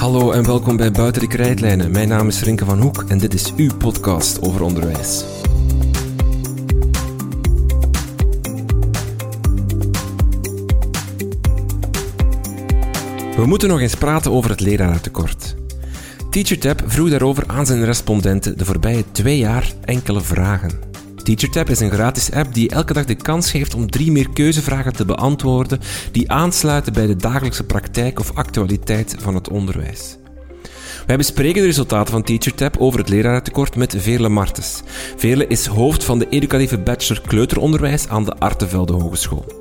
Hallo 0.00 0.30
en 0.30 0.46
welkom 0.46 0.76
bij 0.76 0.90
Buiten 0.90 1.22
de 1.22 1.28
Krijtlijnen. 1.28 1.90
Mijn 1.90 2.08
naam 2.08 2.28
is 2.28 2.42
Rinke 2.42 2.64
van 2.64 2.80
Hoek 2.80 3.04
en 3.08 3.18
dit 3.18 3.34
is 3.34 3.54
uw 3.56 3.76
podcast 3.76 4.42
over 4.42 4.62
onderwijs. 4.62 5.24
We 13.36 13.46
moeten 13.46 13.68
nog 13.68 13.80
eens 13.80 13.94
praten 13.94 14.30
over 14.30 14.50
het 14.50 14.60
lerarentekort. 14.60 15.39
TeacherTap 16.30 16.82
vroeg 16.86 17.10
daarover 17.10 17.44
aan 17.46 17.66
zijn 17.66 17.84
respondenten 17.84 18.58
de 18.58 18.64
voorbije 18.64 19.04
twee 19.12 19.38
jaar 19.38 19.72
enkele 19.84 20.20
vragen. 20.20 20.70
TeacherTap 21.22 21.68
is 21.70 21.80
een 21.80 21.90
gratis 21.90 22.32
app 22.32 22.54
die 22.54 22.70
elke 22.70 22.92
dag 22.92 23.04
de 23.04 23.14
kans 23.14 23.50
geeft 23.50 23.74
om 23.74 23.90
drie 23.90 24.12
meer 24.12 24.30
keuzevragen 24.30 24.92
te 24.92 25.04
beantwoorden 25.04 25.80
die 26.12 26.30
aansluiten 26.30 26.92
bij 26.92 27.06
de 27.06 27.16
dagelijkse 27.16 27.64
praktijk 27.64 28.18
of 28.18 28.34
actualiteit 28.34 29.16
van 29.18 29.34
het 29.34 29.48
onderwijs. 29.48 30.16
Wij 31.06 31.16
bespreken 31.16 31.60
de 31.60 31.66
resultaten 31.66 32.12
van 32.12 32.22
TeacherTap 32.22 32.76
over 32.78 32.98
het 33.00 33.08
lerarentekort 33.08 33.76
met 33.76 33.94
Veerle 33.98 34.28
Martens. 34.28 34.82
Veerle 35.16 35.46
is 35.46 35.66
hoofd 35.66 36.04
van 36.04 36.18
de 36.18 36.28
educatieve 36.28 36.78
bachelor 36.78 37.22
kleuteronderwijs 37.26 38.08
aan 38.08 38.24
de 38.24 38.34
Artevelde 38.34 38.92
Hogeschool. 38.92 39.59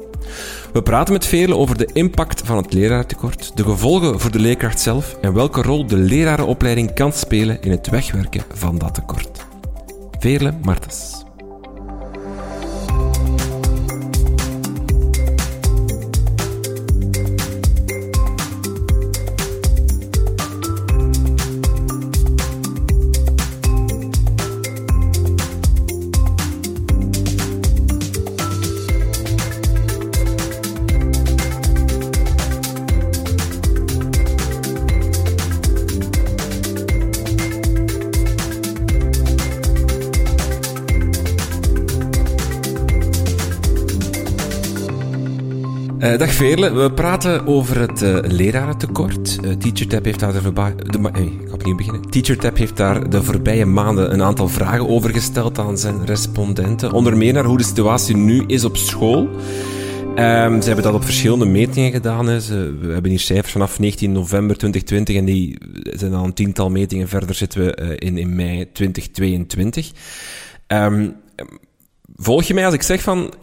We 0.73 0.81
praten 0.81 1.13
met 1.13 1.25
velen 1.25 1.57
over 1.57 1.77
de 1.77 1.89
impact 1.93 2.41
van 2.45 2.57
het 2.57 2.73
leraartekort, 2.73 3.51
de 3.55 3.63
gevolgen 3.63 4.19
voor 4.19 4.31
de 4.31 4.39
leerkracht 4.39 4.79
zelf 4.79 5.17
en 5.21 5.33
welke 5.33 5.61
rol 5.61 5.87
de 5.87 5.97
lerarenopleiding 5.97 6.93
kan 6.93 7.13
spelen 7.13 7.61
in 7.61 7.71
het 7.71 7.89
wegwerken 7.89 8.43
van 8.53 8.77
dat 8.77 8.93
tekort. 8.93 9.45
Veerle 10.19 10.53
Martens. 10.61 11.27
Uh, 46.09 46.17
dag 46.17 46.31
Veerle, 46.33 46.73
we 46.73 46.91
praten 46.91 47.47
over 47.47 47.79
het 47.79 48.01
uh, 48.01 48.17
lerarentekort. 48.21 49.37
Uh, 49.43 49.51
TeacherTap 49.51 50.05
heeft 50.05 50.19
daar 50.19 50.33
de 50.33 50.41
voorbije... 50.41 50.73
Ik 50.75 51.47
ga 51.47 51.53
opnieuw 51.53 51.75
beginnen. 51.75 52.09
TeacherTap 52.09 52.57
heeft 52.57 52.77
daar 52.77 53.09
de 53.09 53.23
voorbije 53.23 53.65
maanden 53.65 54.13
een 54.13 54.21
aantal 54.21 54.47
vragen 54.47 54.89
over 54.89 55.09
gesteld 55.09 55.59
aan 55.59 55.77
zijn 55.77 56.05
respondenten. 56.05 56.91
Onder 56.91 57.17
meer 57.17 57.33
naar 57.33 57.43
hoe 57.43 57.57
de 57.57 57.63
situatie 57.63 58.15
nu 58.15 58.43
is 58.47 58.63
op 58.63 58.77
school. 58.77 59.19
Um, 59.19 60.61
ze 60.61 60.67
hebben 60.67 60.83
dat 60.83 60.93
op 60.93 61.03
verschillende 61.03 61.45
metingen 61.45 61.91
gedaan. 61.91 62.25
We 62.25 62.89
hebben 62.91 63.09
hier 63.09 63.19
cijfers 63.19 63.51
vanaf 63.51 63.79
19 63.79 64.11
november 64.11 64.57
2020 64.57 65.15
en 65.15 65.25
die 65.25 65.57
zijn 65.83 66.11
dan 66.11 66.23
een 66.23 66.33
tiental 66.33 66.69
metingen 66.69 67.07
verder 67.07 67.35
zitten 67.35 67.65
we 67.65 67.95
in, 67.97 68.17
in 68.17 68.35
mei 68.35 68.71
2022. 68.71 69.91
Um, 70.67 71.15
Volg 72.21 72.43
je 72.43 72.53
mij 72.53 72.65
als 72.65 72.73
ik 72.73 72.81
zeg 72.81 73.01
van, 73.01 73.33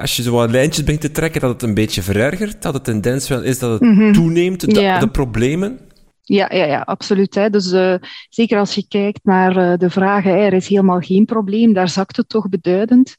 als 0.00 0.16
je 0.16 0.22
zo 0.22 0.32
wat 0.32 0.50
lijntjes 0.50 0.84
begint 0.84 1.00
te 1.00 1.10
trekken, 1.10 1.40
dat 1.40 1.50
het 1.50 1.62
een 1.62 1.74
beetje 1.74 2.02
verergert? 2.02 2.62
Dat 2.62 2.72
de 2.72 2.80
tendens 2.80 3.28
wel 3.28 3.42
is 3.42 3.58
dat 3.58 3.70
het 3.70 3.80
mhm. 3.80 4.12
toeneemt, 4.12 4.60
de, 4.60 4.96
de, 5.00 5.08
problemen? 5.12 5.78
Ja, 6.22 6.48
ja, 6.52 6.64
ja 6.64 6.80
absoluut. 6.80 7.34
Hè. 7.34 7.50
Dus 7.50 7.72
uh, 7.72 7.94
zeker 8.28 8.58
als 8.58 8.74
je 8.74 8.88
kijkt 8.88 9.20
naar 9.22 9.56
uh, 9.56 9.78
de 9.78 9.90
vragen, 9.90 10.30
hè, 10.30 10.38
er 10.38 10.52
is 10.52 10.68
helemaal 10.68 11.00
geen 11.00 11.24
probleem, 11.24 11.72
daar 11.72 11.88
zakt 11.88 12.16
het 12.16 12.28
toch 12.28 12.48
beduidend. 12.48 13.16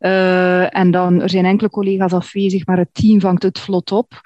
Uh, 0.00 0.76
en 0.76 0.90
dan, 0.90 1.20
er 1.20 1.30
zijn 1.30 1.44
enkele 1.44 1.70
collega's 1.70 2.12
afwezig, 2.12 2.66
maar 2.66 2.78
het 2.78 2.90
team 2.92 3.20
vangt 3.20 3.42
het 3.42 3.58
vlot 3.58 3.92
op 3.92 4.20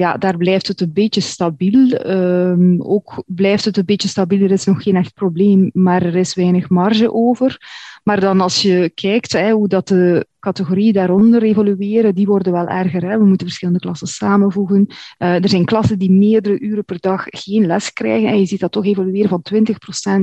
ja, 0.00 0.16
daar 0.16 0.36
blijft 0.36 0.68
het 0.68 0.80
een 0.80 0.92
beetje 0.92 1.20
stabiel. 1.20 2.06
Um, 2.06 2.82
ook 2.82 3.22
blijft 3.26 3.64
het 3.64 3.76
een 3.76 3.84
beetje 3.84 4.08
stabiel. 4.08 4.42
Er 4.42 4.50
is 4.50 4.64
nog 4.64 4.82
geen 4.82 4.96
echt 4.96 5.14
probleem, 5.14 5.70
maar 5.72 6.02
er 6.02 6.16
is 6.16 6.34
weinig 6.34 6.68
marge 6.68 7.12
over. 7.12 7.58
Maar 8.02 8.20
dan 8.20 8.40
als 8.40 8.62
je 8.62 8.90
kijkt 8.94 9.32
hè, 9.32 9.50
hoe 9.50 9.68
dat 9.68 9.88
de 9.88 10.26
categorieën 10.40 10.92
daaronder 10.92 11.42
evolueren, 11.42 12.14
die 12.14 12.26
worden 12.26 12.52
wel 12.52 12.66
erger. 12.66 13.02
Hè. 13.02 13.18
We 13.18 13.24
moeten 13.24 13.46
verschillende 13.46 13.80
klassen 13.80 14.06
samenvoegen. 14.06 14.86
Uh, 15.18 15.42
er 15.42 15.48
zijn 15.48 15.64
klassen 15.64 15.98
die 15.98 16.10
meerdere 16.10 16.58
uren 16.58 16.84
per 16.84 17.00
dag 17.00 17.24
geen 17.26 17.66
les 17.66 17.92
krijgen. 17.92 18.28
En 18.28 18.38
je 18.38 18.46
ziet 18.46 18.60
dat 18.60 18.72
toch 18.72 18.84
evolueren 18.84 19.28
van 19.28 19.42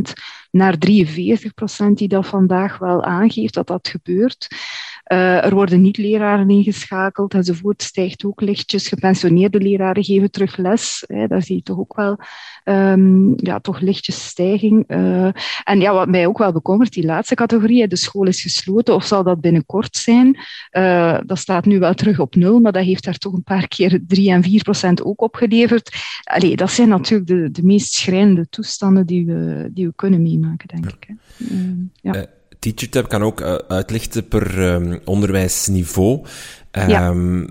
20% 0.10 0.14
naar 0.52 0.76
43%, 0.78 1.94
die 1.94 2.08
dat 2.08 2.28
vandaag 2.28 2.78
wel 2.78 3.04
aangeeft 3.04 3.54
dat 3.54 3.68
dat 3.68 3.88
gebeurt. 3.88 4.48
Uh, 5.12 5.46
er 5.46 5.54
worden 5.54 5.82
niet-leraren 5.82 6.50
ingeschakeld 6.50 7.34
enzovoort. 7.34 7.84
Stijgt 7.84 8.26
ook 8.26 8.42
lichtjes. 8.42 8.88
Gepensioneerde 8.88 9.60
leraren 9.60 10.04
geven 10.04 10.32
terug 10.32 10.58
les. 10.58 11.04
Hè. 11.08 11.28
Daar 11.28 11.42
zie 11.42 11.56
je 11.56 11.62
toch 11.62 11.78
ook 11.78 11.96
wel 11.96 12.18
um, 12.68 13.34
ja, 13.36 13.60
toch 13.60 13.80
lichtjes 13.80 14.28
stijging. 14.28 14.84
Uh, 14.88 15.30
en 15.64 15.80
ja, 15.80 15.94
wat 15.94 16.08
mij 16.08 16.28
ook 16.28 16.38
wel 16.38 16.52
bekommert, 16.52 16.94
die 16.94 17.06
laatste 17.06 17.36
categorie, 17.36 17.88
de 17.88 17.96
school 17.96 18.28
is 18.28 18.42
gesloten 18.42 18.96
of 18.96 19.06
zal 19.06 19.24
dat 19.24 19.42
binnenkort 19.42 19.96
zijn? 19.96 20.40
Uh, 20.72 21.18
dat 21.26 21.38
staat 21.38 21.66
nu 21.66 21.80
wel 21.80 21.94
terug 21.94 22.20
op 22.20 22.36
nul, 22.36 22.60
maar 22.60 22.72
dat 22.72 22.84
heeft 22.84 23.04
daar 23.04 23.18
toch 23.18 23.34
een 23.34 23.44
paar 23.44 23.68
keer 23.68 24.00
3 24.08 24.32
en 24.32 24.44
4 24.44 24.64
procent 24.64 25.04
ook 25.04 25.22
opgeleverd. 25.22 25.96
Allee, 26.24 26.56
dat 26.56 26.72
zijn 26.72 26.90
natuurlijk 26.90 27.30
de, 27.30 27.52
de 27.52 27.64
meest 27.64 27.94
schrijnende 27.94 28.48
toestanden 28.50 29.06
die 29.06 29.26
we, 29.26 29.70
die 29.74 29.88
we 29.88 29.94
kunnen 29.96 30.22
meemaken, 30.22 30.68
denk 30.68 30.86
ik. 30.86 31.08
Hè. 31.08 31.14
Uh, 32.12 32.24
ja. 32.68 32.74
TeacherTap 32.74 33.10
kan 33.10 33.24
ook 33.24 33.42
uitlichten 33.68 34.28
per 34.28 34.60
um, 34.60 35.00
onderwijsniveau. 35.06 36.26
Um, 36.72 36.90
ja. 36.90 37.10
Ehm, 37.10 37.46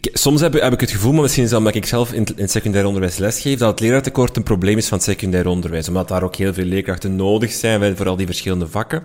ik, 0.00 0.10
soms 0.12 0.40
heb, 0.40 0.52
heb, 0.52 0.72
ik 0.72 0.80
het 0.80 0.90
gevoel, 0.90 1.12
maar 1.12 1.22
misschien 1.22 1.44
is 1.44 1.50
dat 1.50 1.58
omdat 1.58 1.74
ik 1.74 1.86
zelf 1.86 2.12
in, 2.12 2.26
in 2.36 2.48
secundair 2.48 2.86
onderwijs 2.86 3.16
lesgeef, 3.16 3.58
dat 3.58 3.70
het 3.70 3.80
leraartekort 3.80 4.36
een 4.36 4.42
probleem 4.42 4.76
is 4.78 4.88
van 4.88 5.00
secundair 5.00 5.46
onderwijs. 5.46 5.88
Omdat 5.88 6.08
daar 6.08 6.22
ook 6.22 6.36
heel 6.36 6.54
veel 6.54 6.64
leerkrachten 6.64 7.16
nodig 7.16 7.52
zijn 7.52 7.96
voor 7.96 8.08
al 8.08 8.16
die 8.16 8.26
verschillende 8.26 8.68
vakken. 8.68 9.02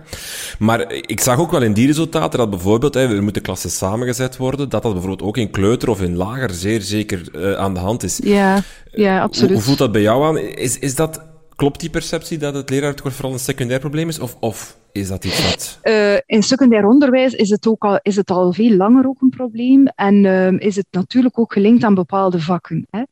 Maar 0.58 0.92
ik 0.92 1.20
zag 1.20 1.38
ook 1.38 1.50
wel 1.50 1.62
in 1.62 1.72
die 1.72 1.86
resultaten 1.86 2.38
dat 2.38 2.50
bijvoorbeeld, 2.50 2.94
hè, 2.94 3.16
er 3.16 3.22
moeten 3.22 3.42
klassen 3.42 3.70
samengezet 3.70 4.36
worden, 4.36 4.68
dat 4.68 4.82
dat 4.82 4.92
bijvoorbeeld 4.92 5.28
ook 5.28 5.36
in 5.36 5.50
kleuter 5.50 5.88
of 5.88 6.00
in 6.00 6.16
lager 6.16 6.50
zeer 6.50 6.80
zeker 6.80 7.22
uh, 7.36 7.54
aan 7.54 7.74
de 7.74 7.80
hand 7.80 8.02
is. 8.02 8.20
Ja, 8.22 8.62
ja 8.92 9.20
absoluut. 9.20 9.48
Hoe, 9.48 9.56
hoe 9.56 9.66
voelt 9.66 9.78
dat 9.78 9.92
bij 9.92 10.02
jou 10.02 10.24
aan? 10.24 10.38
Is, 10.38 10.78
is 10.78 10.94
dat, 10.94 11.20
klopt 11.56 11.80
die 11.80 11.90
perceptie 11.90 12.38
dat 12.38 12.54
het 12.54 12.70
leraartekort 12.70 13.14
vooral 13.14 13.32
een 13.32 13.38
secundair 13.38 13.80
probleem 13.80 14.08
is? 14.08 14.18
Of, 14.18 14.36
of 14.40 14.76
is 14.92 15.08
dat 15.08 15.24
iets. 15.24 15.78
Uh, 15.82 16.14
in 16.26 16.42
secundair 16.42 16.86
onderwijs 16.86 17.32
is 17.32 17.50
het, 17.50 17.66
ook 17.66 17.82
al, 17.82 17.98
is 18.02 18.16
het 18.16 18.30
al 18.30 18.52
veel 18.52 18.76
langer 18.76 19.06
ook 19.06 19.20
een 19.20 19.30
probleem 19.30 19.86
en 19.86 20.24
uh, 20.24 20.52
is 20.52 20.76
het 20.76 20.86
natuurlijk 20.90 21.38
ook 21.38 21.52
gelinkt 21.52 21.84
aan 21.84 21.94
bepaalde 21.94 22.40
vakken. 22.40 22.86
Hè. 22.90 23.02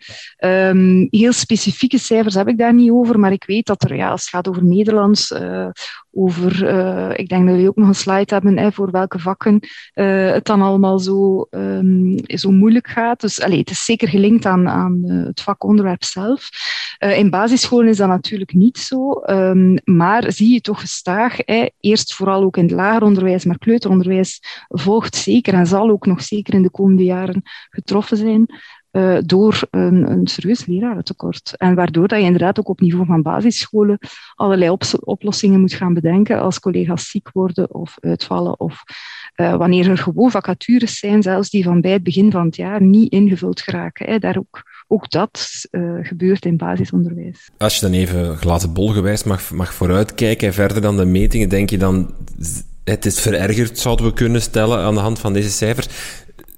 Um, 0.69 1.09
heel 1.11 1.33
specifieke 1.33 1.99
cijfers 1.99 2.35
heb 2.35 2.49
ik 2.49 2.59
daar 2.59 2.75
niet 2.75 2.91
over, 2.91 3.19
maar 3.19 3.33
ik 3.33 3.45
weet 3.45 3.67
dat 3.67 3.83
er, 3.83 3.97
ja, 3.97 4.11
als 4.11 4.21
het 4.21 4.31
gaat 4.31 4.49
over 4.49 4.65
Nederlands, 4.65 5.31
uh, 5.31 5.69
over, 6.13 6.67
ik 7.19 7.29
denk 7.29 7.49
dat 7.49 7.57
we 7.57 7.69
ook 7.69 7.77
nog 7.77 7.89
een 7.89 7.95
slide 7.95 8.35
hebben 8.35 8.59
hè, 8.59 8.73
voor 8.73 8.91
welke 8.91 9.19
vakken 9.19 9.61
het 9.93 10.45
dan 10.45 10.63
allemaal 10.63 10.99
zo, 10.99 11.47
um, 11.51 12.17
zo 12.27 12.51
moeilijk 12.51 12.89
gaat. 12.89 13.21
Dus 13.21 13.41
allez, 13.41 13.59
het 13.59 13.71
is 13.71 13.85
zeker 13.85 14.09
gelinkt 14.09 14.45
aan, 14.45 14.69
aan 14.69 15.03
het 15.05 15.41
vakonderwerp 15.41 16.05
zelf. 16.05 16.49
in 16.99 17.31
basisscholen 17.31 17.89
is 17.89 17.97
dat 17.97 18.09
natuurlijk 18.09 18.55
niet 18.55 18.79
zo, 18.79 19.21
maar 19.85 20.33
zie 20.33 20.53
je 20.53 20.61
toch 20.61 20.81
gestaag 20.81 21.39
eerst 21.81 22.15
vooral 22.15 22.43
ook 22.43 22.57
in 22.57 22.63
het 22.63 22.73
lager 22.73 23.03
onderwijs, 23.03 23.45
maar 23.45 23.59
kleuteronderwijs 23.59 24.41
volgt 24.69 25.15
zeker 25.15 25.55
en 25.55 25.67
zal 25.67 25.91
ook 25.91 26.07
nog 26.07 26.23
zeker 26.23 26.55
in 26.55 26.63
de 26.63 26.71
komende 26.71 27.05
jaren 27.05 27.43
getroffen 27.71 28.17
zijn 28.17 28.47
uh, 28.93 29.19
door 29.25 29.61
een, 29.71 30.11
een 30.11 30.27
serieus 30.27 30.67
lerarentekort. 30.67 31.55
En 31.57 31.75
waardoor 31.75 32.09
dat 32.09 32.19
je 32.19 32.25
inderdaad 32.25 32.59
ook 32.59 32.69
op 32.69 32.81
niveau 32.81 33.07
van 33.07 33.23
basisscholen 33.23 33.99
allerlei 34.35 34.71
op 34.71 34.83
oplossingen 35.01 35.61
moet 35.61 35.73
gaan 35.73 35.95
bedenken 35.95 36.41
als 36.41 36.61
collega's 36.61 37.11
ziek 37.11 37.31
worden 37.33 37.75
of 37.75 37.97
uitvallen 38.01 38.61
of 38.61 38.83
uh, 39.37 39.57
wanneer 39.57 39.91
er 39.91 39.99
gewoon 39.99 40.31
vacatures 40.31 40.99
zijn, 40.99 41.23
zelfs 41.23 41.51
die 41.51 41.65
van 41.65 41.81
bij 41.81 41.93
het 41.93 42.03
begin 42.03 42.31
van 42.31 42.47
het 42.47 42.57
jaar 42.57 42.83
niet 42.83 43.13
ingevuld 43.13 43.61
geraken. 43.61 44.07
Hè. 44.07 44.19
Daar 44.19 44.39
ook, 44.39 44.63
ook 44.91 45.11
dat 45.11 45.67
uh, 45.71 45.99
gebeurt 46.03 46.45
in 46.45 46.57
basisonderwijs. 46.57 47.51
Als 47.59 47.75
je 47.75 47.81
dan 47.81 47.93
even 47.93 48.37
glazen 48.37 48.73
bolgewijs 48.73 49.25
mag, 49.25 49.51
mag 49.51 49.75
vooruitkijken, 49.75 50.53
verder 50.53 50.81
dan 50.81 50.97
de 50.97 51.05
metingen, 51.05 51.49
denk 51.49 51.71
je 51.71 51.79
dan 51.79 52.15
het 52.85 53.07
is 53.07 53.21
verergerd, 53.21 53.79
zouden 53.79 54.07
we 54.07 54.13
kunnen 54.13 54.43
stellen 54.43 54.79
aan 54.79 54.95
de 54.95 55.01
hand 55.01 55.19
van 55.19 55.33
deze 55.33 55.51
cijfers. 55.51 55.89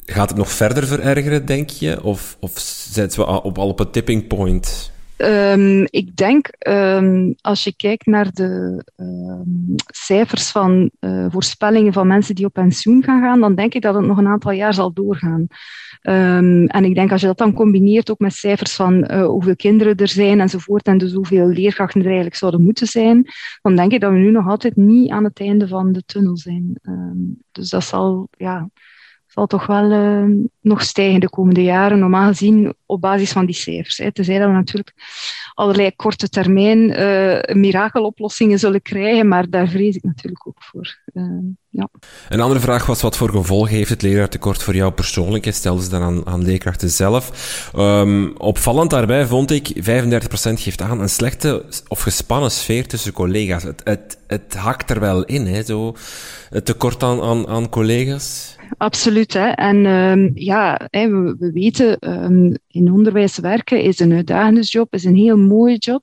Gaat 0.07 0.29
het 0.29 0.39
nog 0.39 0.51
verder 0.51 0.87
verergeren, 0.87 1.47
denk 1.47 1.71
je? 1.71 2.03
Of, 2.03 2.37
of 2.41 2.53
zijn 2.91 3.09
we 3.09 3.43
op, 3.43 3.59
al 3.59 3.69
op 3.69 3.81
een 3.81 3.91
tipping 3.91 4.27
point? 4.27 4.93
Um, 5.17 5.87
ik 5.91 6.17
denk, 6.17 6.49
um, 6.69 7.35
als 7.41 7.65
je 7.65 7.77
kijkt 7.77 8.07
naar 8.07 8.33
de 8.33 8.85
um, 8.97 9.75
cijfers 9.87 10.51
van 10.51 10.91
uh, 11.01 11.27
voorspellingen 11.31 11.93
van 11.93 12.07
mensen 12.07 12.35
die 12.35 12.47
op 12.47 12.53
pensioen 12.53 13.03
gaan 13.03 13.23
gaan, 13.23 13.41
dan 13.41 13.55
denk 13.55 13.75
ik 13.75 13.83
dat 13.83 13.95
het 13.95 14.05
nog 14.05 14.19
een 14.19 14.27
aantal 14.27 14.53
jaar 14.53 14.75
zal 14.75 14.93
doorgaan. 14.93 15.47
En 16.03 16.85
ik 16.85 16.95
denk 16.95 17.13
als 17.13 17.21
je 17.21 17.27
dat 17.27 17.39
dan 17.39 17.53
combineert 17.53 18.11
ook 18.11 18.19
met 18.19 18.33
cijfers 18.33 18.75
van 18.75 18.95
uh, 18.95 19.27
hoeveel 19.27 19.57
kinderen 19.57 19.97
er 19.97 20.09
zijn 20.09 20.41
enzovoort, 20.41 20.87
en 20.87 20.99
dus 20.99 21.13
hoeveel 21.13 21.49
leerkrachten 21.49 22.01
er 22.01 22.07
eigenlijk 22.07 22.37
zouden 22.37 22.63
moeten 22.63 22.87
zijn, 22.87 23.27
dan 23.63 23.77
denk 23.77 23.93
ik 23.93 24.01
dat 24.01 24.13
we 24.13 24.19
nu 24.19 24.31
nog 24.31 24.49
altijd 24.49 24.77
niet 24.77 25.11
aan 25.11 25.25
het 25.25 25.41
einde 25.41 25.69
van 25.69 25.93
de 25.93 26.03
tunnel 26.07 26.37
zijn. 26.37 26.81
dus 27.53 27.69
dat 27.69 27.85
zal, 27.85 28.29
ja, 28.31 28.71
zal 29.33 29.47
toch 29.47 29.67
wel 29.67 29.91
uh, 29.91 30.47
nog 30.61 30.83
stijgen 30.83 31.21
de 31.21 31.31
komende 31.31 31.63
jaren, 31.63 31.99
normaal 31.99 32.29
gezien 32.29 32.75
op 32.87 33.01
basis 33.01 33.33
van 33.33 33.47
die 33.47 33.55
cijfers. 33.55 33.97
Hè. 33.97 34.13
Tenzij 34.13 34.39
dat 34.39 34.49
we 34.49 34.55
natuurlijk 34.55 34.95
allerlei 35.55 35.97
korte 35.97 36.29
termijn 36.29 36.79
uh, 36.79 37.55
mirakeloplossingen 37.55 38.59
zullen 38.59 38.83
krijgen, 38.83 39.29
maar 39.29 39.51
daar 39.51 39.69
vrees 39.69 39.97
ik 39.97 40.03
natuurlijk 40.03 40.47
ook 40.47 40.63
voor. 40.63 40.99
Uh, 41.15 41.25
ja. 41.69 41.89
Een 42.29 42.41
andere 42.41 42.61
vraag 42.61 42.87
was, 42.87 43.03
wat 43.03 43.17
voor 43.17 43.31
gevolgen 43.31 43.77
heeft 43.77 43.91
het 43.91 44.03
leraartekort 44.03 44.63
voor 44.63 44.75
jou 44.75 44.93
persoonlijk? 44.93 45.45
Je 45.45 45.53
stelde 45.53 45.83
ze 45.83 45.89
dan 45.89 46.03
aan, 46.03 46.27
aan 46.27 46.45
leerkrachten 46.45 46.91
zelf. 46.91 47.71
Um, 47.77 48.37
opvallend 48.37 48.91
daarbij 48.91 49.27
vond 49.27 49.51
ik, 49.51 49.69
35% 49.69 49.79
geeft 50.55 50.83
aan 50.83 51.01
een 51.01 51.09
slechte 51.09 51.65
of 51.89 52.01
gespannen 52.01 52.51
sfeer 52.51 52.87
tussen 52.87 53.13
collega's. 53.13 53.63
Het, 53.63 53.81
het, 53.85 54.19
het 54.27 54.55
hakt 54.55 54.91
er 54.91 55.01
wel 55.01 55.25
in, 55.25 55.47
hè, 55.47 55.63
zo, 55.63 55.97
het 56.51 56.65
tekort 56.65 57.03
aan, 57.03 57.23
aan, 57.23 57.49
aan 57.49 57.69
collega's. 57.69 58.57
Absoluut. 58.77 59.33
Hè. 59.33 59.49
En 59.49 59.87
um, 59.87 60.31
ja, 60.35 60.89
we, 60.91 61.51
weten, 61.53 61.97
um, 62.25 62.59
in 62.69 62.93
onderwijs 62.93 63.39
werken 63.39 63.83
is 63.83 63.99
een 63.99 64.13
uitdagende 64.13 64.61
job, 64.61 64.95
is 64.95 65.05
een 65.05 65.17
heel 65.17 65.37
mooie 65.37 65.77
job. 65.77 66.03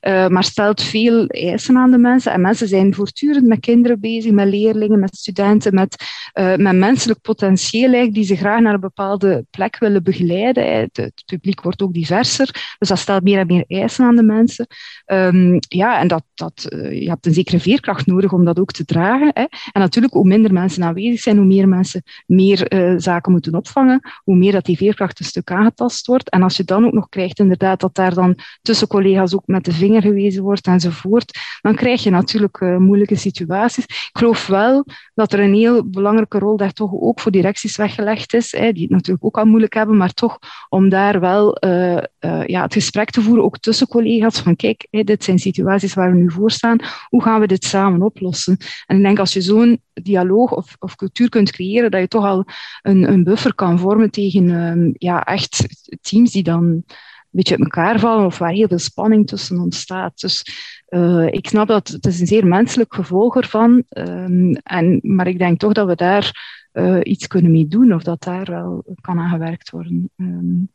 Uh, 0.00 0.28
maar 0.28 0.44
stelt 0.44 0.82
veel 0.82 1.26
eisen 1.26 1.76
aan 1.76 1.90
de 1.90 1.98
mensen. 1.98 2.32
En 2.32 2.40
mensen 2.40 2.68
zijn 2.68 2.94
voortdurend 2.94 3.46
met 3.46 3.60
kinderen 3.60 4.00
bezig, 4.00 4.32
met 4.32 4.48
leerlingen, 4.48 5.00
met 5.00 5.16
studenten, 5.16 5.74
met, 5.74 6.04
uh, 6.34 6.56
met 6.56 6.76
menselijk 6.76 7.20
potentieel 7.20 8.12
die 8.12 8.24
ze 8.24 8.36
graag 8.36 8.60
naar 8.60 8.74
een 8.74 8.80
bepaalde 8.80 9.44
plek 9.50 9.78
willen 9.78 10.02
begeleiden. 10.02 10.64
Het, 10.92 11.12
publiek 11.26 11.62
wordt 11.62 11.82
ook 11.82 11.92
diverser, 11.92 12.74
dus 12.78 12.88
dat 12.88 12.98
stelt 12.98 13.22
meer 13.22 13.38
en 13.38 13.46
meer 13.46 13.64
eisen 13.66 14.04
aan 14.04 14.16
de 14.16 14.22
mensen. 14.22 14.66
Um, 15.06 15.58
ja, 15.68 15.98
en 16.00 16.08
dat, 16.08 16.22
dat, 16.34 16.66
uh, 16.68 17.00
je 17.02 17.08
hebt 17.08 17.26
een 17.26 17.34
zekere 17.34 17.60
veerkracht 17.60 18.06
nodig 18.06 18.32
om 18.32 18.44
dat 18.44 18.58
ook 18.58 18.72
te 18.72 18.84
dragen. 18.84 19.30
Hè. 19.34 19.44
En 19.72 19.80
natuurlijk, 19.80 20.14
hoe 20.14 20.26
minder 20.26 20.52
mensen 20.52 20.82
aanwezig 20.82 21.20
zijn, 21.20 21.36
hoe 21.36 21.46
meer 21.46 21.68
mensen 21.68 22.02
meer 22.26 22.94
zaken 22.96 23.32
moeten 23.32 23.54
opvangen, 23.54 24.00
hoe 24.24 24.36
meer 24.36 24.52
dat 24.52 24.64
die 24.64 24.76
veerkracht 24.76 25.18
een 25.18 25.24
stuk 25.24 25.50
aangetast 25.50 26.06
wordt. 26.06 26.30
En 26.30 26.42
als 26.42 26.56
je 26.56 26.64
dan 26.64 26.84
ook 26.84 26.92
nog 26.92 27.08
krijgt 27.08 27.38
inderdaad 27.38 27.80
dat 27.80 27.94
daar 27.94 28.14
dan 28.14 28.38
tussen 28.62 28.88
collega's 28.88 29.34
ook 29.34 29.46
met 29.46 29.64
de 29.64 29.72
vinger 29.72 29.88
gewezen 29.98 30.42
wordt 30.42 30.66
enzovoort, 30.66 31.38
dan 31.60 31.74
krijg 31.74 32.02
je 32.02 32.10
natuurlijk 32.10 32.60
uh, 32.60 32.76
moeilijke 32.76 33.16
situaties. 33.16 33.84
Ik 33.84 34.10
geloof 34.12 34.46
wel 34.46 34.86
dat 35.14 35.32
er 35.32 35.40
een 35.40 35.54
heel 35.54 35.90
belangrijke 35.90 36.38
rol 36.38 36.56
daar 36.56 36.72
toch 36.72 36.92
ook 36.92 37.20
voor 37.20 37.32
directies 37.32 37.76
weggelegd 37.76 38.34
is, 38.34 38.52
hè, 38.52 38.72
die 38.72 38.82
het 38.82 38.90
natuurlijk 38.90 39.24
ook 39.24 39.38
al 39.38 39.44
moeilijk 39.44 39.74
hebben, 39.74 39.96
maar 39.96 40.12
toch 40.12 40.38
om 40.68 40.88
daar 40.88 41.20
wel 41.20 41.64
uh, 41.64 41.96
uh, 41.96 42.46
ja, 42.46 42.62
het 42.62 42.72
gesprek 42.72 43.10
te 43.10 43.22
voeren, 43.22 43.44
ook 43.44 43.58
tussen 43.58 43.86
collega's, 43.86 44.40
van 44.40 44.56
kijk, 44.56 44.86
hè, 44.90 45.02
dit 45.02 45.24
zijn 45.24 45.38
situaties 45.38 45.94
waar 45.94 46.10
we 46.12 46.16
nu 46.16 46.30
voor 46.30 46.50
staan, 46.50 46.78
hoe 47.08 47.22
gaan 47.22 47.40
we 47.40 47.46
dit 47.46 47.64
samen 47.64 48.02
oplossen? 48.02 48.56
En 48.86 48.96
ik 48.96 49.02
denk 49.02 49.18
als 49.18 49.32
je 49.32 49.40
zo'n 49.40 49.82
dialoog 49.92 50.52
of, 50.52 50.76
of 50.78 50.96
cultuur 50.96 51.28
kunt 51.28 51.52
creëren, 51.52 51.90
dat 51.90 52.00
je 52.00 52.08
toch 52.08 52.24
al 52.24 52.44
een, 52.82 53.12
een 53.12 53.24
buffer 53.24 53.54
kan 53.54 53.78
vormen 53.78 54.10
tegen 54.10 54.48
um, 54.48 54.92
ja, 54.98 55.24
echt 55.24 55.66
teams 56.00 56.32
die 56.32 56.42
dan 56.42 56.84
beetje 57.30 57.54
uit 57.56 57.64
elkaar 57.64 57.98
vallen 57.98 58.26
of 58.26 58.38
waar 58.38 58.52
heel 58.52 58.68
veel 58.68 58.78
spanning 58.78 59.26
tussen 59.26 59.58
ontstaat. 59.58 60.20
Dus 60.20 60.44
uh, 60.88 61.26
ik 61.26 61.48
snap 61.48 61.68
dat 61.68 61.88
het 61.88 62.06
is 62.06 62.20
een 62.20 62.26
zeer 62.26 62.46
menselijk 62.46 62.94
gevolg 62.94 63.36
ervan. 63.36 63.84
Um, 63.88 64.54
en, 64.54 65.00
maar 65.02 65.26
ik 65.26 65.38
denk 65.38 65.58
toch 65.58 65.72
dat 65.72 65.86
we 65.86 65.94
daar 65.94 66.58
uh, 66.72 66.98
iets 67.02 67.26
kunnen 67.26 67.50
mee 67.50 67.68
doen 67.68 67.94
of 67.94 68.02
dat 68.02 68.22
daar 68.22 68.44
wel 68.44 68.84
kan 69.00 69.18
aan 69.18 69.30
gewerkt 69.30 69.70
worden. 69.70 70.10
Um, 70.16 70.70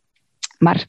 maar 0.57 0.87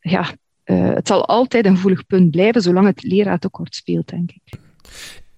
ja, 0.00 0.30
uh, 0.64 0.94
het 0.94 1.06
zal 1.06 1.26
altijd 1.26 1.66
een 1.66 1.74
gevoelig 1.74 2.06
punt 2.06 2.30
blijven 2.30 2.62
zolang 2.62 2.86
het 2.86 3.02
leraartekort 3.02 3.74
speelt, 3.74 4.08
denk 4.08 4.30
ik. 4.30 4.58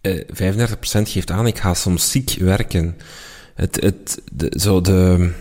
35% 0.03 1.03
geeft 1.03 1.31
aan, 1.31 1.47
ik 1.47 1.59
ga 1.59 1.75
soms 1.75 2.11
ziek 2.11 2.31
werken. 2.31 2.97
Het, 3.55 3.81
het, 3.81 4.23
de, 4.33 4.55
zo 4.59 4.81
de, 4.81 5.33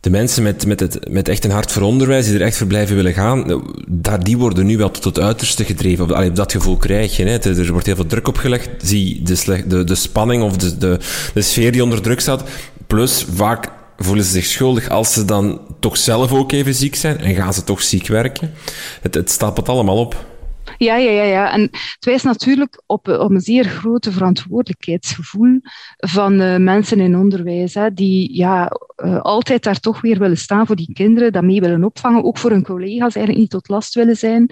de 0.00 0.10
mensen 0.10 0.42
met, 0.42 0.66
met, 0.66 0.80
het, 0.80 1.10
met 1.10 1.28
echt 1.28 1.44
een 1.44 1.50
hart 1.50 1.72
voor 1.72 1.82
onderwijs, 1.82 2.26
die 2.26 2.34
er 2.34 2.42
echt 2.42 2.56
voor 2.56 2.66
blijven 2.66 2.96
willen 2.96 3.12
gaan, 3.12 3.62
daar, 3.88 4.24
die 4.24 4.38
worden 4.38 4.66
nu 4.66 4.76
wel 4.76 4.90
tot 4.90 5.04
het 5.04 5.18
uiterste 5.18 5.64
gedreven. 5.64 6.14
Allee, 6.14 6.32
dat 6.32 6.52
gevoel 6.52 6.76
krijg 6.76 7.16
je. 7.16 7.24
Hè. 7.24 7.38
Er 7.38 7.72
wordt 7.72 7.86
heel 7.86 7.94
veel 7.94 8.06
druk 8.06 8.28
opgelegd. 8.28 8.68
Zie 8.82 9.22
de, 9.22 9.34
slecht, 9.34 9.70
de, 9.70 9.84
de 9.84 9.94
spanning 9.94 10.42
of 10.42 10.56
de, 10.56 10.78
de, 10.78 10.98
de 11.34 11.42
sfeer 11.42 11.72
die 11.72 11.82
onder 11.82 12.02
druk 12.02 12.20
staat. 12.20 12.44
Plus, 12.86 13.26
vaak 13.34 13.68
voelen 13.96 14.24
ze 14.24 14.30
zich 14.30 14.44
schuldig 14.44 14.88
als 14.88 15.12
ze 15.12 15.24
dan 15.24 15.60
toch 15.80 15.96
zelf 15.96 16.32
ook 16.32 16.52
even 16.52 16.74
ziek 16.74 16.94
zijn 16.94 17.18
en 17.18 17.34
gaan 17.34 17.54
ze 17.54 17.64
toch 17.64 17.82
ziek 17.82 18.06
werken. 18.06 18.50
Het, 19.00 19.14
het 19.14 19.30
stapelt 19.30 19.68
allemaal 19.68 19.96
op. 19.96 20.16
Ja, 20.82 20.96
ja, 20.96 21.10
ja, 21.10 21.22
ja. 21.22 21.52
En 21.52 21.60
het 21.70 22.04
wijst 22.04 22.24
natuurlijk 22.24 22.82
op, 22.86 23.08
op 23.08 23.30
een 23.30 23.40
zeer 23.40 23.64
grote 23.64 24.12
verantwoordelijkheidsgevoel 24.12 25.60
van 25.96 26.40
uh, 26.40 26.56
mensen 26.56 27.00
in 27.00 27.16
onderwijs, 27.16 27.74
hè, 27.74 27.94
die 27.94 28.36
ja, 28.36 28.72
uh, 29.04 29.20
altijd 29.20 29.62
daar 29.62 29.80
toch 29.80 30.00
weer 30.00 30.18
willen 30.18 30.36
staan 30.36 30.66
voor 30.66 30.76
die 30.76 30.92
kinderen, 30.92 31.32
dat 31.32 31.42
mee 31.42 31.60
willen 31.60 31.84
opvangen, 31.84 32.24
ook 32.24 32.38
voor 32.38 32.50
hun 32.50 32.62
collega's 32.62 33.14
eigenlijk 33.14 33.38
niet 33.38 33.50
tot 33.50 33.68
last 33.68 33.94
willen 33.94 34.16
zijn. 34.16 34.50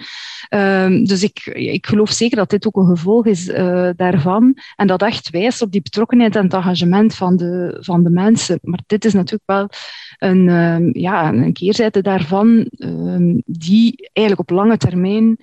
Uh, 0.55 1.07
dus 1.07 1.23
ik, 1.23 1.47
ik 1.47 1.87
geloof 1.87 2.11
zeker 2.11 2.37
dat 2.37 2.51
dit 2.51 2.67
ook 2.67 2.77
een 2.77 2.97
gevolg 2.97 3.27
is 3.27 3.45
daarvan 3.97 4.59
en 4.77 4.87
dat 4.87 5.03
echt 5.03 5.31
wijst 5.31 5.63
op 5.63 5.73
die 5.73 5.83
betrokkenheid 5.83 6.37
en 6.37 6.45
het 6.45 6.55
engagement 6.55 7.15
van 7.15 7.37
de, 7.37 7.77
van 7.81 8.03
de 8.03 8.11
mensen. 8.11 8.59
Maar 8.63 8.81
dit 8.87 9.05
is 9.05 9.13
natuurlijk 9.13 9.43
wel 9.51 9.69
een, 10.19 10.49
ehm, 10.49 10.89
ja, 10.93 11.29
een 11.29 11.53
keerzijde 11.53 12.03
daarvan 12.03 12.67
ehm, 12.79 13.39
die 13.45 14.11
eigenlijk 14.13 14.51
op 14.51 14.57
lange 14.57 14.77
termijn 14.77 15.37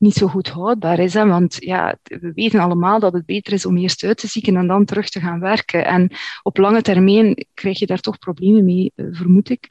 niet 0.00 0.14
zo 0.14 0.26
goed 0.26 0.48
houdbaar 0.48 0.98
is. 0.98 1.14
Hè? 1.14 1.26
Want 1.26 1.56
ja, 1.58 1.98
we 2.02 2.32
weten 2.34 2.60
allemaal 2.60 3.00
dat 3.00 3.12
het 3.12 3.26
beter 3.26 3.52
is 3.52 3.66
om 3.66 3.76
eerst 3.76 4.04
uit 4.04 4.18
te 4.18 4.26
zieken 4.26 4.56
en 4.56 4.66
dan 4.66 4.84
terug 4.84 5.08
te 5.08 5.20
gaan 5.20 5.40
werken. 5.40 5.84
En 5.84 6.10
op 6.42 6.56
lange 6.56 6.82
termijn 6.82 7.46
krijg 7.54 7.78
je 7.78 7.86
daar 7.86 8.00
toch 8.00 8.18
problemen 8.18 8.64
mee, 8.64 8.92
eh, 8.94 9.06
vermoed 9.10 9.50
ik. 9.50 9.68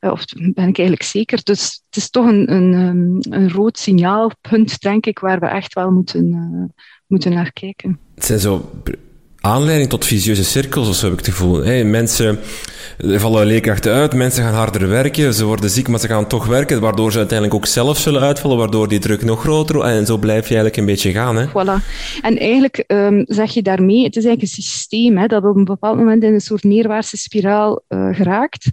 Uh, 0.00 0.10
of 0.10 0.24
ben 0.34 0.68
ik 0.68 0.78
eigenlijk 0.78 1.02
zeker. 1.02 1.42
Dus 1.42 1.82
het 1.86 1.96
is 1.96 2.10
toch 2.10 2.26
een, 2.26 2.52
een, 2.52 2.72
ehm, 2.72 3.34
een 3.42 3.50
rood 3.50 3.78
signaalpunt, 3.78 4.80
denk 4.80 5.06
ik, 5.06 5.18
waar 5.18 5.40
we 5.40 5.46
echt 5.46 5.74
wel 5.74 5.90
moeten, 5.90 6.26
uh, 6.26 6.82
moeten 7.06 7.32
naar 7.32 7.52
kijken. 7.52 8.00
Het 8.14 8.24
zijn 8.24 8.38
zo 8.38 8.70
aanleiding 9.46 9.88
tot 9.88 10.04
visieuze 10.04 10.44
cirkels, 10.44 10.88
of 10.88 10.94
zo 10.94 11.04
heb 11.04 11.18
ik 11.18 11.26
het 11.26 11.34
gevoel. 11.34 11.84
Mensen 11.84 12.38
vallen 12.98 13.46
leerkrachten 13.46 13.92
uit, 13.92 14.14
mensen 14.14 14.42
gaan 14.42 14.54
harder 14.54 14.88
werken, 14.88 15.34
ze 15.34 15.44
worden 15.44 15.70
ziek, 15.70 15.88
maar 15.88 16.00
ze 16.00 16.06
gaan 16.06 16.26
toch 16.26 16.46
werken, 16.46 16.80
waardoor 16.80 17.12
ze 17.12 17.18
uiteindelijk 17.18 17.58
ook 17.58 17.66
zelf 17.66 17.98
zullen 17.98 18.20
uitvallen, 18.20 18.56
waardoor 18.56 18.88
die 18.88 18.98
druk 18.98 19.24
nog 19.24 19.40
groter 19.40 19.80
En 19.80 20.06
zo 20.06 20.16
blijf 20.16 20.48
je 20.48 20.54
eigenlijk 20.54 20.76
een 20.76 20.86
beetje 20.86 21.12
gaan. 21.12 21.36
Hè? 21.36 21.46
Voilà. 21.48 21.84
En 22.22 22.38
eigenlijk 22.38 22.84
um, 22.86 23.24
zeg 23.26 23.50
je 23.52 23.62
daarmee, 23.62 24.04
het 24.04 24.16
is 24.16 24.24
eigenlijk 24.24 24.56
een 24.56 24.62
systeem 24.62 25.16
hè, 25.16 25.26
dat 25.26 25.44
op 25.44 25.56
een 25.56 25.64
bepaald 25.64 25.96
moment 25.96 26.22
in 26.22 26.34
een 26.34 26.40
soort 26.40 26.64
neerwaartse 26.64 27.16
spiraal 27.16 27.82
uh, 27.88 28.14
geraakt. 28.14 28.68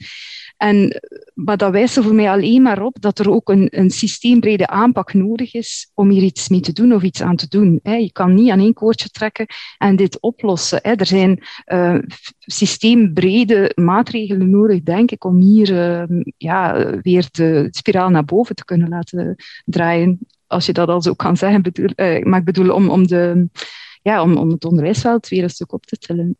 En, 0.63 1.01
maar 1.33 1.57
dat 1.57 1.71
wijst 1.71 1.97
er 1.97 2.03
voor 2.03 2.13
mij 2.13 2.29
alleen 2.29 2.61
maar 2.61 2.81
op 2.81 3.01
dat 3.01 3.19
er 3.19 3.29
ook 3.29 3.49
een, 3.49 3.67
een 3.71 3.89
systeembrede 3.89 4.67
aanpak 4.67 5.13
nodig 5.13 5.53
is 5.53 5.91
om 5.93 6.09
hier 6.09 6.23
iets 6.23 6.49
mee 6.49 6.59
te 6.59 6.73
doen 6.73 6.93
of 6.93 7.03
iets 7.03 7.21
aan 7.21 7.35
te 7.35 7.47
doen. 7.47 7.79
Je 7.83 8.11
kan 8.11 8.33
niet 8.33 8.49
aan 8.49 8.59
één 8.59 8.73
koordje 8.73 9.09
trekken 9.09 9.45
en 9.77 9.95
dit 9.95 10.19
oplossen. 10.19 10.81
Er 10.81 11.05
zijn 11.05 11.43
uh, 11.67 11.97
systeembrede 12.39 13.71
maatregelen 13.75 14.49
nodig, 14.49 14.83
denk 14.83 15.11
ik, 15.11 15.23
om 15.23 15.35
hier 15.35 15.71
uh, 15.71 16.21
ja, 16.37 16.89
weer 17.01 17.27
de 17.31 17.67
spiraal 17.71 18.09
naar 18.09 18.25
boven 18.25 18.55
te 18.55 18.65
kunnen 18.65 18.89
laten 18.89 19.35
draaien. 19.65 20.19
Als 20.47 20.65
je 20.65 20.73
dat 20.73 20.87
al 20.87 21.01
zo 21.01 21.13
kan 21.13 21.37
zeggen. 21.37 21.61
Uh, 21.73 22.23
maar 22.23 22.39
ik 22.39 22.45
bedoel 22.45 22.73
om, 22.73 22.89
om, 22.89 23.07
de, 23.07 23.49
ja, 24.01 24.21
om, 24.21 24.37
om 24.37 24.49
het 24.49 24.65
onderwijsveld 24.65 25.27
weer 25.27 25.43
een 25.43 25.49
stuk 25.49 25.73
op 25.73 25.85
te 25.85 25.97
tillen. 25.97 26.37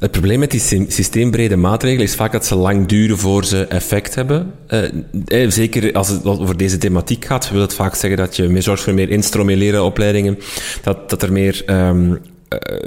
Het 0.00 0.10
probleem 0.10 0.38
met 0.38 0.50
die 0.50 0.86
systeembrede 0.88 1.56
maatregelen 1.56 2.06
is 2.06 2.14
vaak 2.14 2.32
dat 2.32 2.46
ze 2.46 2.54
lang 2.54 2.86
duren 2.86 3.18
voor 3.18 3.44
ze 3.44 3.66
effect 3.66 4.14
hebben. 4.14 4.52
Uh, 4.68 5.50
zeker 5.50 5.92
als 5.92 6.08
het 6.08 6.24
over 6.24 6.56
deze 6.56 6.78
thematiek 6.78 7.24
gaat, 7.24 7.50
wil 7.50 7.60
het 7.60 7.74
vaak 7.74 7.94
zeggen 7.94 8.18
dat 8.18 8.36
je 8.36 8.48
meer 8.48 8.62
zorgt 8.62 8.82
voor 8.82 8.94
meer 8.94 9.10
instroom 9.10 9.78
opleidingen, 9.78 10.38
dat, 10.82 11.10
dat 11.10 11.22
er 11.22 11.32
meer 11.32 11.62
um, 11.66 12.10
uh, 12.10 12.18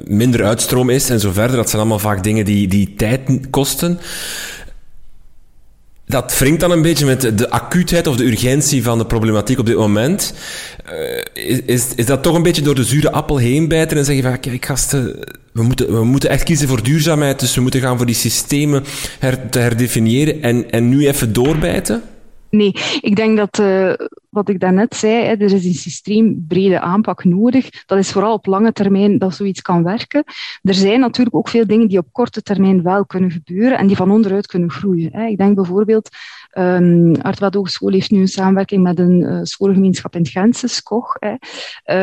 minder 0.05 0.43
uitstroom 0.43 0.89
is 0.89 1.09
en 1.09 1.19
zo 1.19 1.31
verder. 1.31 1.55
Dat 1.55 1.69
zijn 1.69 1.81
allemaal 1.81 1.99
vaak 1.99 2.23
dingen 2.23 2.45
die, 2.45 2.67
die 2.67 2.93
tijd 2.97 3.21
kosten 3.49 3.99
dat 6.13 6.37
wringt 6.37 6.59
dan 6.59 6.71
een 6.71 6.81
beetje 6.81 7.05
met 7.05 7.37
de 7.37 7.49
acuutheid 7.49 8.07
of 8.07 8.15
de 8.15 8.25
urgentie 8.25 8.83
van 8.83 8.97
de 8.97 9.05
problematiek 9.05 9.59
op 9.59 9.65
dit 9.65 9.77
moment. 9.77 10.33
Uh, 11.35 11.65
is, 11.65 11.95
is 11.95 12.05
dat 12.05 12.23
toch 12.23 12.35
een 12.35 12.43
beetje 12.43 12.61
door 12.61 12.75
de 12.75 12.83
zure 12.83 13.11
appel 13.11 13.37
heen 13.37 13.67
bijten 13.67 13.97
en 13.97 14.05
zeggen 14.05 14.23
van, 14.23 14.39
kijk 14.39 14.65
gasten, 14.65 15.19
we 15.51 15.63
moeten, 15.63 15.93
we 15.93 16.03
moeten 16.03 16.29
echt 16.29 16.43
kiezen 16.43 16.67
voor 16.67 16.83
duurzaamheid, 16.83 17.39
dus 17.39 17.55
we 17.55 17.61
moeten 17.61 17.81
gaan 17.81 17.97
voor 17.97 18.05
die 18.05 18.15
systemen 18.15 18.83
her, 19.19 19.49
te 19.49 19.59
herdefiniëren 19.59 20.41
en, 20.41 20.71
en 20.71 20.89
nu 20.89 21.07
even 21.07 21.33
doorbijten? 21.33 22.03
Nee, 22.53 22.73
ik 23.01 23.15
denk 23.15 23.37
dat 23.37 23.59
uh, 23.59 23.93
wat 24.29 24.49
ik 24.49 24.59
daarnet 24.59 24.95
zei, 24.95 25.23
hè, 25.23 25.31
er 25.31 25.41
is 25.41 25.65
een 25.65 25.73
systeembrede 25.73 26.79
aanpak 26.79 27.23
nodig. 27.23 27.85
Dat 27.85 27.97
is 27.97 28.11
vooral 28.11 28.33
op 28.33 28.45
lange 28.45 28.71
termijn 28.71 29.17
dat 29.17 29.35
zoiets 29.35 29.61
kan 29.61 29.83
werken. 29.83 30.23
Er 30.61 30.73
zijn 30.73 30.99
natuurlijk 30.99 31.35
ook 31.35 31.49
veel 31.49 31.67
dingen 31.67 31.87
die 31.87 31.97
op 31.97 32.07
korte 32.11 32.41
termijn 32.41 32.83
wel 32.83 33.05
kunnen 33.05 33.31
gebeuren 33.31 33.77
en 33.77 33.87
die 33.87 33.95
van 33.95 34.11
onderuit 34.11 34.47
kunnen 34.47 34.71
groeien. 34.71 35.09
Hè. 35.13 35.25
Ik 35.25 35.37
denk 35.37 35.55
bijvoorbeeld 35.55 36.09
Um, 36.57 37.15
Art 37.21 37.39
Hogeschool 37.39 37.91
heeft 37.91 38.11
nu 38.11 38.19
een 38.19 38.27
samenwerking 38.27 38.83
met 38.83 38.99
een 38.99 39.21
uh, 39.21 39.39
schoolgemeenschap 39.43 40.15
in 40.15 40.21
het 40.21 40.29
Gentse, 40.29 40.67
SCOG, 40.67 41.17
hè, 41.19 41.35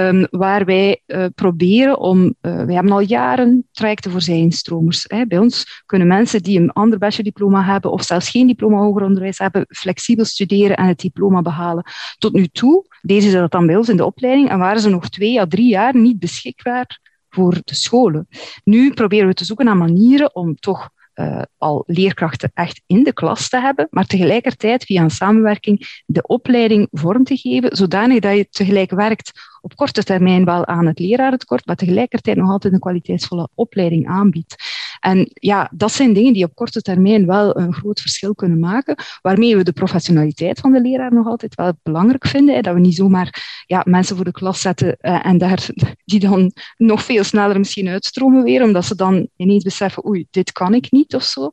um, 0.08 0.26
waar 0.30 0.64
wij 0.64 1.02
uh, 1.06 1.24
proberen 1.34 1.98
om, 1.98 2.18
uh, 2.24 2.64
wij 2.64 2.74
hebben 2.74 2.92
al 2.92 3.00
jaren 3.00 3.68
trajecten 3.72 4.10
voor 4.10 4.20
zijinstromers. 4.20 5.04
Hè. 5.06 5.26
Bij 5.26 5.38
ons 5.38 5.82
kunnen 5.86 6.08
mensen 6.08 6.42
die 6.42 6.60
een 6.60 6.72
ander 6.72 6.98
bachelordiploma 6.98 7.64
hebben 7.64 7.92
of 7.92 8.02
zelfs 8.02 8.30
geen 8.30 8.46
diploma 8.46 8.78
hoger 8.78 9.02
onderwijs 9.02 9.38
hebben, 9.38 9.66
flexibel 9.68 10.24
studeren 10.24 10.76
en 10.76 10.86
het 10.86 10.98
diploma 10.98 11.42
behalen. 11.42 11.84
Tot 12.18 12.32
nu 12.32 12.46
toe 12.46 12.84
deden 13.00 13.30
ze 13.30 13.38
dat 13.38 13.50
dan 13.50 13.66
bij 13.66 13.76
ons 13.76 13.88
in 13.88 13.96
de 13.96 14.04
opleiding 14.04 14.48
en 14.48 14.58
waren 14.58 14.80
ze 14.80 14.88
nog 14.88 15.08
twee 15.08 15.40
à 15.40 15.46
drie 15.46 15.68
jaar 15.68 15.96
niet 15.96 16.18
beschikbaar 16.18 17.00
voor 17.28 17.58
de 17.64 17.74
scholen. 17.74 18.28
Nu 18.64 18.92
proberen 18.92 19.28
we 19.28 19.34
te 19.34 19.44
zoeken 19.44 19.64
naar 19.64 19.76
manieren 19.76 20.34
om 20.34 20.54
toch 20.54 20.90
uh, 21.14 21.42
al 21.58 21.82
leerkrachten 21.86 22.50
echt 22.54 22.82
in 22.86 23.04
de 23.04 23.12
klas 23.12 23.48
te 23.48 23.60
hebben, 23.60 23.86
maar 23.90 24.06
tegelijkertijd 24.06 24.84
via 24.84 25.02
een 25.02 25.10
samenwerking 25.10 26.02
de 26.06 26.22
opleiding 26.22 26.88
vorm 26.90 27.24
te 27.24 27.36
geven, 27.36 27.76
zodanig 27.76 28.20
dat 28.20 28.36
je 28.36 28.48
tegelijk 28.48 28.90
werkt 28.90 29.32
op 29.60 29.76
korte 29.76 30.02
termijn 30.02 30.44
wel 30.44 30.66
aan 30.66 30.86
het 30.86 30.98
lerarentekort, 30.98 31.66
maar 31.66 31.76
tegelijkertijd 31.76 32.36
nog 32.36 32.50
altijd 32.50 32.72
een 32.72 32.80
kwaliteitsvolle 32.80 33.48
opleiding 33.54 34.08
aanbiedt. 34.08 34.56
En 35.00 35.30
ja, 35.32 35.70
dat 35.74 35.92
zijn 35.92 36.12
dingen 36.12 36.32
die 36.32 36.44
op 36.44 36.54
korte 36.54 36.80
termijn 36.80 37.26
wel 37.26 37.56
een 37.56 37.74
groot 37.74 38.00
verschil 38.00 38.34
kunnen 38.34 38.58
maken, 38.58 38.96
waarmee 39.22 39.56
we 39.56 39.62
de 39.62 39.72
professionaliteit 39.72 40.60
van 40.60 40.72
de 40.72 40.80
leraar 40.80 41.14
nog 41.14 41.26
altijd 41.26 41.54
wel 41.54 41.72
belangrijk 41.82 42.26
vinden. 42.26 42.54
Hè, 42.54 42.60
dat 42.60 42.74
we 42.74 42.80
niet 42.80 42.94
zomaar 42.94 43.62
ja, 43.66 43.82
mensen 43.86 44.16
voor 44.16 44.24
de 44.24 44.32
klas 44.32 44.60
zetten 44.60 44.96
uh, 45.00 45.26
en 45.26 45.38
daar, 45.38 45.66
die 46.04 46.20
dan 46.20 46.52
nog 46.76 47.04
veel 47.04 47.24
sneller 47.24 47.58
misschien 47.58 47.88
uitstromen 47.88 48.42
weer, 48.42 48.62
omdat 48.62 48.84
ze 48.84 48.94
dan 48.94 49.28
ineens 49.36 49.64
beseffen, 49.64 50.06
oei, 50.06 50.26
dit 50.30 50.52
kan 50.52 50.74
ik 50.74 50.90
niet 50.90 51.14
of 51.14 51.22
zo. 51.22 51.50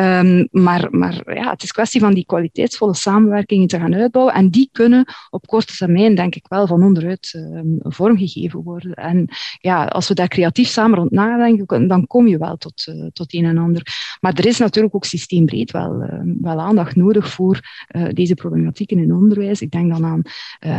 Um, 0.00 0.48
maar 0.50 0.88
maar 0.90 1.34
ja, 1.34 1.50
het 1.50 1.62
is 1.62 1.72
kwestie 1.72 2.00
van 2.00 2.14
die 2.14 2.24
kwaliteitsvolle 2.24 2.94
samenwerkingen 2.94 3.66
te 3.66 3.78
gaan 3.78 3.94
uitbouwen 3.94 4.34
en 4.34 4.50
die 4.50 4.68
kunnen 4.72 5.04
op 5.30 5.46
korte 5.46 5.76
termijn, 5.76 6.14
denk 6.14 6.34
ik 6.34 6.46
wel, 6.48 6.66
van 6.66 6.82
onderuit 6.82 7.32
uh, 7.36 7.60
vormgegeven 7.78 8.62
worden. 8.62 8.94
En 8.94 9.28
ja, 9.60 9.84
als 9.84 10.08
we 10.08 10.14
daar 10.14 10.28
creatief 10.28 10.68
samen 10.68 10.98
rond 10.98 11.10
nadenken, 11.10 11.88
dan 11.88 12.06
kom 12.06 12.26
je 12.26 12.38
wel 12.38 12.56
tot, 12.56 12.89
uh, 12.94 13.06
tot 13.12 13.34
een 13.34 13.44
en 13.44 13.58
ander. 13.58 13.82
Maar 14.20 14.32
er 14.34 14.46
is 14.46 14.58
natuurlijk 14.58 14.94
ook 14.94 15.04
systeembreed 15.04 15.70
wel, 15.70 16.02
uh, 16.02 16.20
wel 16.40 16.60
aandacht 16.60 16.96
nodig 16.96 17.30
voor 17.30 17.60
uh, 17.96 18.08
deze 18.12 18.34
problematieken 18.34 18.98
in 18.98 19.14
onderwijs. 19.14 19.60
Ik 19.60 19.70
denk 19.70 19.90
dan 19.90 20.04
aan, 20.04 20.22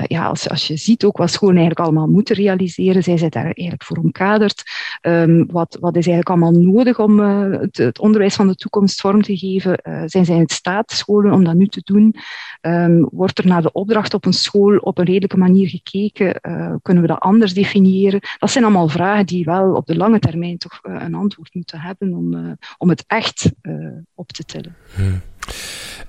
ja, 0.08 0.25
als, 0.25 0.50
als 0.50 0.68
je 0.68 0.77
ziet 0.77 1.03
ook 1.03 1.18
wat 1.18 1.32
scholen 1.32 1.58
eigenlijk 1.58 1.86
allemaal 1.86 2.08
moeten 2.08 2.36
realiseren, 2.36 3.03
zij 3.03 3.18
zijn 3.18 3.30
daar 3.30 3.44
eigenlijk 3.44 3.84
voor 3.84 3.98
omkaderd. 3.98 4.63
Um, 5.01 5.46
wat, 5.51 5.77
wat 5.80 5.96
is 5.96 6.08
eigenlijk 6.08 6.30
allemaal 6.30 6.62
nodig 6.62 7.00
om 7.00 7.20
het, 7.20 7.77
het, 7.77 8.00
onderwijs 8.00 8.36
van 8.36 8.48
de 8.48 8.56
toekomst 8.56 9.01
vorm 9.01 9.22
te 9.22 9.38
geven? 9.38 9.80
zijn 10.06 10.25
zij 10.25 10.36
in 10.36 10.50
staat, 10.50 10.91
scholen, 10.91 11.34
om 11.34 11.44
dat 11.44 11.56
nu 11.56 11.68
te 11.68 11.82
doen? 11.84 12.15
Um, 12.62 13.08
wordt 13.12 13.38
er 13.38 13.48
naar 13.48 13.62
de 13.62 13.72
opdracht 13.72 14.13
op 14.13 14.25
een 14.25 14.34
school 14.34 14.77
op 14.77 14.98
een 14.98 15.06
redelijke 15.06 15.38
manier 15.38 15.70
gekeken? 15.70 16.39
kunnen 16.82 17.03
we 17.03 17.10
dat 17.10 17.20
anders 17.20 17.53
definiëren? 17.53 18.20
Dat 18.39 18.51
zijn 18.51 18.63
allemaal 18.63 18.88
vragen 18.88 19.25
die 19.25 19.46
wel 19.46 19.74
op 19.74 19.86
de 19.86 19.96
lange 19.96 20.20
termijn 20.20 20.58
toch 20.58 20.80
een 20.82 21.13
antwoord 21.13 21.53
moeten 21.53 21.80
hebben 21.80 22.00
om, 22.10 22.34
uh, 22.34 22.51
om 22.77 22.89
het 22.89 23.03
echt 23.08 23.51
uh, 23.62 23.98
op 24.15 24.31
te 24.31 24.43
tillen. 24.43 24.75
Hmm. 24.96 25.22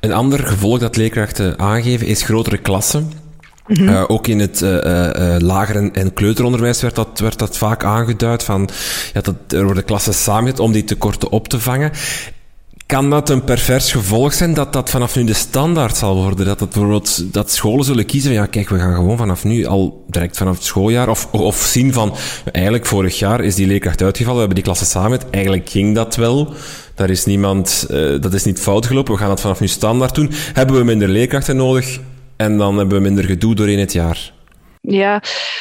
Een 0.00 0.12
ander 0.12 0.38
gevolg 0.38 0.78
dat 0.78 0.96
leerkrachten 0.96 1.58
aangeven 1.58 2.06
is 2.06 2.22
grotere 2.22 2.58
klassen. 2.58 3.02
Mm 3.66 3.76
-hmm. 3.76 3.88
uh, 3.88 4.04
ook 4.06 4.26
in 4.26 4.38
het 4.38 4.61
uh, 4.61 4.70
uh, 4.70 5.37
lager- 5.38 5.76
en, 5.76 5.92
en, 5.92 6.12
kleuteronderwijs 6.12 6.82
werd 6.82 6.94
dat, 6.94 7.18
werd 7.18 7.38
dat 7.38 7.56
vaak 7.56 7.84
aangeduid. 7.84 8.42
Van, 8.42 8.68
ja, 9.12 9.20
dat 9.20 9.37
er 9.49 9.64
worden 9.64 9.84
klassen 9.84 10.14
samengezet 10.14 10.61
om 10.61 10.72
die 10.72 10.84
tekorten 10.84 11.30
op 11.30 11.49
te 11.49 11.61
vangen. 11.61 11.90
Kan 12.92 13.11
dat 13.11 13.28
een 13.28 13.44
pervers 13.44 13.92
gevolg 13.92 14.32
zijn 14.32 14.54
dat 14.54 14.72
dat 14.72 14.90
vanaf 14.90 15.16
nu 15.16 15.25
de 15.25 15.32
standaard 15.32 15.96
zal 15.96 16.14
worden? 16.14 16.46
Dat, 16.46 16.58
dat, 16.58 16.70
bijvoorbeeld, 16.70 17.32
dat 17.32 17.50
scholen 17.50 17.84
zullen 17.84 18.06
kiezen, 18.06 18.32
ja 18.32 18.46
kijk, 18.46 18.68
we 18.68 18.78
gaan 18.78 18.94
gewoon 18.94 19.16
vanaf 19.16 19.44
nu 19.44 19.64
al 19.66 20.04
direct 20.08 20.37
vanaf 20.37 20.54
het 20.54 20.64
schooljaar, 20.64 21.08
of, 21.08 21.32
of 21.32 21.56
zien 21.56 21.92
van, 21.92 22.14
eigenlijk 22.52 22.87
vorig 22.87 23.18
jaar 23.18 23.40
is 23.40 23.54
die 23.54 23.66
leerkracht 23.66 24.02
uitgevallen, 24.02 24.40
we 24.40 24.44
hebben 24.44 24.62
die 24.62 24.64
klassen 24.64 24.87
samen, 24.87 25.20
eigenlijk 25.30 25.68
ging 25.68 25.94
dat 25.94 26.16
wel. 26.16 26.52
Daar 26.94 27.11
is 27.11 27.25
niemand, 27.25 27.87
uh, 27.90 28.20
dat 28.20 28.34
is 28.34 28.44
niet 28.44 28.61
fout 28.61 28.87
gelopen, 28.87 29.12
we 29.12 29.18
gaan 29.18 29.28
dat 29.28 29.40
vanaf 29.40 29.61
nu 29.61 29.68
standaard 29.68 30.14
doen. 30.14 30.30
Hebben 30.32 30.76
we 30.76 30.84
minder 30.84 31.08
leerkrachten 31.08 31.56
nodig 31.56 31.99
en 32.37 32.58
dan 32.58 32.76
hebben 32.76 32.96
we 32.96 33.02
minder 33.02 33.25
gedoe 33.25 33.54
doorheen 33.54 33.78
het 33.78 33.92
jaar? 33.92 34.32
Ja, 34.80 35.12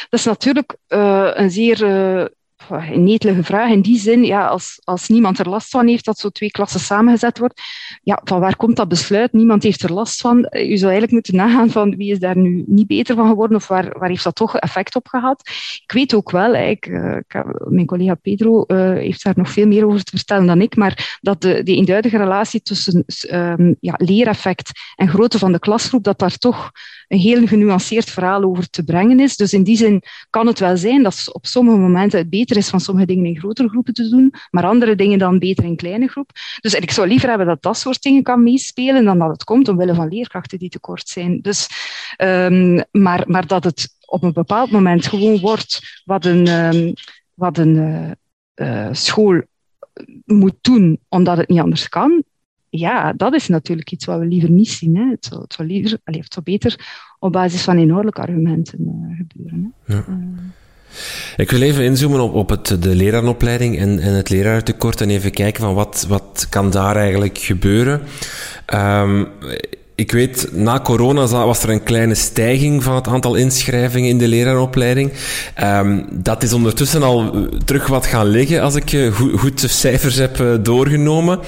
dat 0.08 0.20
is 0.20 0.24
natuurlijk 0.24 0.76
uh, 0.88 1.28
een 1.32 1.50
zeer 1.50 1.82
uh, 1.82 2.24
een 2.70 3.04
netelige 3.04 3.42
vraag. 3.42 3.70
In 3.70 3.80
die 3.80 3.98
zin, 3.98 4.24
ja, 4.24 4.46
als, 4.46 4.80
als 4.84 5.08
niemand 5.08 5.38
er 5.38 5.48
last 5.48 5.70
van 5.70 5.86
heeft 5.86 6.04
dat 6.04 6.18
zo 6.18 6.28
twee 6.28 6.50
klassen 6.50 6.80
samengezet 6.80 7.38
wordt, 7.38 7.60
ja, 8.02 8.20
van 8.24 8.40
waar 8.40 8.56
komt 8.56 8.76
dat 8.76 8.88
besluit? 8.88 9.32
Niemand 9.32 9.62
heeft 9.62 9.82
er 9.82 9.92
last 9.92 10.20
van. 10.20 10.38
Je 10.50 10.76
zou 10.76 10.90
eigenlijk 10.90 11.12
moeten 11.12 11.36
nagaan 11.36 11.70
van 11.70 11.96
wie 11.96 12.12
is 12.12 12.18
daar 12.18 12.36
nu 12.36 12.64
niet 12.66 12.86
beter 12.86 13.14
van 13.16 13.28
geworden 13.28 13.56
of 13.56 13.68
waar, 13.68 13.98
waar 13.98 14.08
heeft 14.08 14.24
dat 14.24 14.34
toch 14.34 14.56
effect 14.56 14.96
op 14.96 15.06
gehad? 15.08 15.40
Ik 15.82 15.92
weet 15.92 16.14
ook 16.14 16.30
wel, 16.30 16.54
ik, 16.54 16.86
uh, 16.86 17.16
mijn 17.68 17.86
collega 17.86 18.14
Pedro 18.14 18.64
uh, 18.66 18.90
heeft 18.90 19.24
daar 19.24 19.34
nog 19.36 19.50
veel 19.50 19.66
meer 19.66 19.86
over 19.86 20.04
te 20.04 20.16
vertellen 20.16 20.46
dan 20.46 20.60
ik, 20.60 20.76
maar 20.76 21.18
dat 21.20 21.40
de, 21.40 21.62
die 21.62 21.76
eenduidige 21.76 22.16
relatie 22.16 22.62
tussen 22.62 23.04
um, 23.30 23.76
ja, 23.80 23.94
leereffect 23.96 24.70
en 24.96 25.08
grootte 25.08 25.38
van 25.38 25.52
de 25.52 25.58
klasgroep, 25.58 26.04
dat 26.04 26.18
daar 26.18 26.36
toch 26.36 26.70
een 27.12 27.18
heel 27.18 27.46
genuanceerd 27.46 28.10
verhaal 28.10 28.42
over 28.42 28.70
te 28.70 28.84
brengen 28.84 29.20
is. 29.20 29.36
Dus 29.36 29.52
in 29.52 29.62
die 29.62 29.76
zin 29.76 30.02
kan 30.30 30.46
het 30.46 30.58
wel 30.58 30.76
zijn 30.76 31.02
dat 31.02 31.28
op 31.32 31.46
sommige 31.46 31.76
momenten 31.76 32.18
het 32.18 32.30
beter 32.30 32.56
is 32.56 32.68
van 32.68 32.80
sommige 32.80 33.06
dingen 33.06 33.24
in 33.24 33.38
grotere 33.38 33.68
groepen 33.68 33.94
te 33.94 34.08
doen, 34.08 34.34
maar 34.50 34.64
andere 34.64 34.94
dingen 34.94 35.18
dan 35.18 35.38
beter 35.38 35.64
in 35.64 35.76
kleine 35.76 36.08
groep. 36.08 36.30
Dus 36.60 36.74
ik 36.74 36.90
zou 36.90 37.08
liever 37.08 37.28
hebben 37.28 37.46
dat 37.46 37.62
dat 37.62 37.78
soort 37.78 38.02
dingen 38.02 38.22
kan 38.22 38.42
meespelen 38.42 39.04
dan 39.04 39.18
dat 39.18 39.30
het 39.30 39.44
komt 39.44 39.68
omwille 39.68 39.94
van 39.94 40.08
leerkrachten 40.08 40.58
die 40.58 40.68
tekort 40.68 41.08
zijn. 41.08 41.40
Dus, 41.40 41.68
um, 42.16 42.82
maar, 42.90 43.24
maar 43.26 43.46
dat 43.46 43.64
het 43.64 43.88
op 44.06 44.22
een 44.22 44.32
bepaald 44.32 44.70
moment 44.70 45.06
gewoon 45.06 45.40
wordt 45.40 46.02
wat 46.04 46.24
een, 46.24 46.48
um, 46.48 46.92
wat 47.34 47.58
een 47.58 47.76
uh, 47.76 48.10
uh, 48.68 48.88
school 48.92 49.42
moet 50.24 50.56
doen 50.60 51.00
omdat 51.08 51.36
het 51.36 51.48
niet 51.48 51.60
anders 51.60 51.88
kan, 51.88 52.24
ja, 52.78 53.12
dat 53.12 53.34
is 53.34 53.48
natuurlijk 53.48 53.90
iets 53.90 54.04
wat 54.04 54.18
we 54.18 54.26
liever 54.26 54.50
niet 54.50 54.68
zien. 54.68 54.96
Hè. 54.96 55.10
Het, 55.10 55.24
zou, 55.24 55.40
het, 55.40 55.52
zou 55.52 55.68
liever, 55.68 55.98
allez, 56.04 56.24
het 56.24 56.32
zou 56.32 56.44
beter 56.44 56.86
op 57.18 57.32
basis 57.32 57.62
van 57.62 57.78
inhoudelijke 57.78 58.20
argumenten 58.20 58.78
uh, 58.80 59.16
gebeuren. 59.16 59.74
Hè. 59.84 59.94
Ja. 59.94 60.04
Uh. 60.08 60.14
Ik 61.36 61.50
wil 61.50 61.60
even 61.60 61.84
inzoomen 61.84 62.20
op, 62.20 62.34
op 62.34 62.48
het, 62.48 62.82
de 62.82 62.94
leraaropleiding 62.94 63.78
en, 63.78 63.98
en 63.98 64.12
het 64.12 64.28
leraartekort 64.28 65.00
en 65.00 65.10
even 65.10 65.30
kijken 65.30 65.62
van 65.62 65.74
wat, 65.74 66.06
wat 66.08 66.46
kan 66.50 66.70
daar 66.70 66.96
eigenlijk 66.96 67.38
gebeuren. 67.38 68.00
Um, 68.74 69.28
ik 69.94 70.12
weet, 70.12 70.48
na 70.52 70.80
corona 70.80 71.26
was 71.26 71.62
er 71.62 71.70
een 71.70 71.82
kleine 71.82 72.14
stijging 72.14 72.82
van 72.82 72.94
het 72.94 73.06
aantal 73.06 73.34
inschrijvingen 73.34 74.08
in 74.08 74.18
de 74.18 74.28
leraaropleiding. 74.28 75.12
Um, 75.62 76.06
dat 76.10 76.42
is 76.42 76.52
ondertussen 76.52 77.02
al 77.02 77.48
terug 77.64 77.86
wat 77.86 78.06
gaan 78.06 78.26
liggen, 78.26 78.62
als 78.62 78.74
ik 78.74 78.92
uh, 78.92 79.12
goed, 79.12 79.40
goed 79.40 79.60
cijfers 79.60 80.16
heb 80.16 80.58
doorgenomen. 80.62 81.40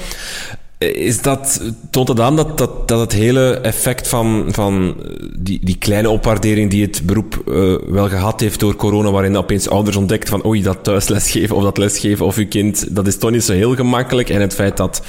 Is 0.93 1.23
dat, 1.23 1.61
toont 1.91 2.09
het 2.09 2.21
aan 2.21 2.37
dat, 2.37 2.59
dat, 2.59 2.89
dat 2.89 3.01
het 3.01 3.13
hele 3.13 3.51
effect 3.55 4.09
van, 4.09 4.45
van 4.49 4.97
die, 5.39 5.59
die 5.63 5.77
kleine 5.79 6.11
opwaardering 6.11 6.71
die 6.71 6.83
het 6.83 7.03
beroep 7.05 7.43
uh, 7.49 7.75
wel 7.87 8.09
gehad 8.09 8.41
heeft 8.41 8.61
door 8.61 8.77
corona, 8.77 9.11
waarin 9.11 9.37
opeens 9.37 9.69
ouders 9.69 9.97
ontdekt 9.97 10.29
van 10.29 10.47
oei, 10.47 10.63
dat 10.63 10.79
thuislesgeven 10.85 11.57
of 11.57 11.63
dat 11.63 11.79
lesgeven 11.79 12.27
of 12.27 12.37
uw 12.37 12.49
kind, 12.49 12.95
dat 12.95 13.07
is 13.07 13.19
toch 13.19 13.31
niet 13.31 13.45
zo 13.45 13.53
heel 13.53 13.75
gemakkelijk. 13.75 14.31
En 14.31 14.41
het 14.41 14.55
feit 14.55 14.77
dat, 14.77 15.03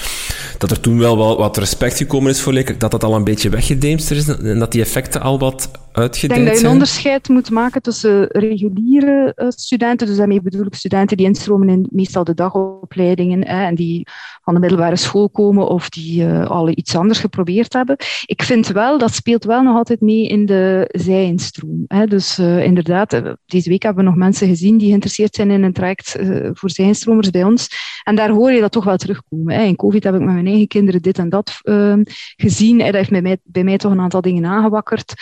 dat 0.58 0.72
er 0.72 0.80
toen 0.80 1.00
wel, 1.00 1.18
wel 1.18 1.38
wat 1.38 1.58
respect 1.58 1.98
gekomen 1.98 2.32
is 2.32 2.42
voor 2.42 2.54
dat 2.78 2.92
dat 2.92 3.04
al 3.04 3.16
een 3.16 3.24
beetje 3.24 3.50
weggedemster 3.50 4.18
is 4.18 4.28
en 4.28 4.60
dat 4.60 4.72
die 4.72 4.82
effecten 4.82 5.22
al 5.22 5.40
wat 5.40 5.70
Ik 5.96 6.30
denk 6.30 6.46
dat 6.46 6.60
je 6.60 6.66
een 6.66 6.72
onderscheid 6.72 7.30
moet 7.30 7.50
maken 7.50 7.82
tussen 7.82 8.28
reguliere 8.28 9.34
uh, 9.36 9.48
studenten, 9.50 10.08
dus 10.08 10.18
daarmee 10.18 10.42
bedoel 10.42 10.66
ik 10.66 10.76
studenten 10.76 11.18
die 11.18 11.26
instromen 11.26 11.70
in 11.70 11.88
meestal 11.92 12.24
de 12.24 12.34
dagopleidingen 12.34 13.48
hè, 13.48 13.66
en 13.66 13.76
die 13.76 14.08
van 14.44 14.54
de 14.54 14.60
middelbare 14.60 14.96
school 14.96 15.30
komen 15.30 15.68
of 15.68 15.90
die 15.90 16.24
uh, 16.24 16.46
al 16.46 16.70
iets 16.70 16.96
anders 16.96 17.20
geprobeerd 17.20 17.74
hebben. 17.74 17.96
Ik 18.26 18.44
vind 18.44 18.68
wel, 18.68 18.98
dat 18.98 19.14
speelt 19.14 19.44
wel 19.44 19.64
nog 19.64 19.76
altijd 19.76 20.02
mee 20.02 20.28
in 20.28 20.46
de 20.46 20.90
zijinstroom. 20.92 21.84
Hè. 21.88 22.06
Dus 22.06 22.40
uh, 22.40 22.64
inderdaad, 22.64 23.22
deze 23.46 23.70
week 23.70 23.84
hebben 23.84 24.04
we 24.04 24.10
nog 24.10 24.20
mensen 24.20 24.48
gezien 24.48 24.78
die 24.78 24.88
geïnteresseerd 24.88 25.36
zijn 25.36 25.52
in 25.52 25.64
een 25.64 25.74
traject 25.74 26.16
voor 26.54 26.70
zijinstromers 26.70 27.30
bij 27.30 27.44
ons. 27.44 27.70
En 28.04 28.16
daar 28.16 28.30
hoor 28.30 28.52
je 28.52 28.62
dat 28.62 28.72
toch 28.72 28.84
wel 28.84 28.98
terugkomen. 28.98 29.56
Hè. 29.56 29.64
In 29.64 29.76
COVID 29.76 30.04
heb 30.04 30.14
ik 30.14 30.22
met 30.22 30.34
mijn 30.34 30.48
eigen 30.48 30.68
kinderen 30.68 31.02
dit 31.02 31.18
en 31.18 31.30
dat 31.30 31.60
ehm, 31.62 32.04
gezien. 32.36 32.78
Dat 32.78 32.94
heeft 32.94 33.10
bij 33.10 33.22
mij, 33.22 33.38
bij 33.44 33.64
mij 33.64 33.78
toch 33.78 33.92
een 33.92 34.00
aantal 34.00 34.22
dingen 34.22 34.46
aangewakkerd. 34.46 35.14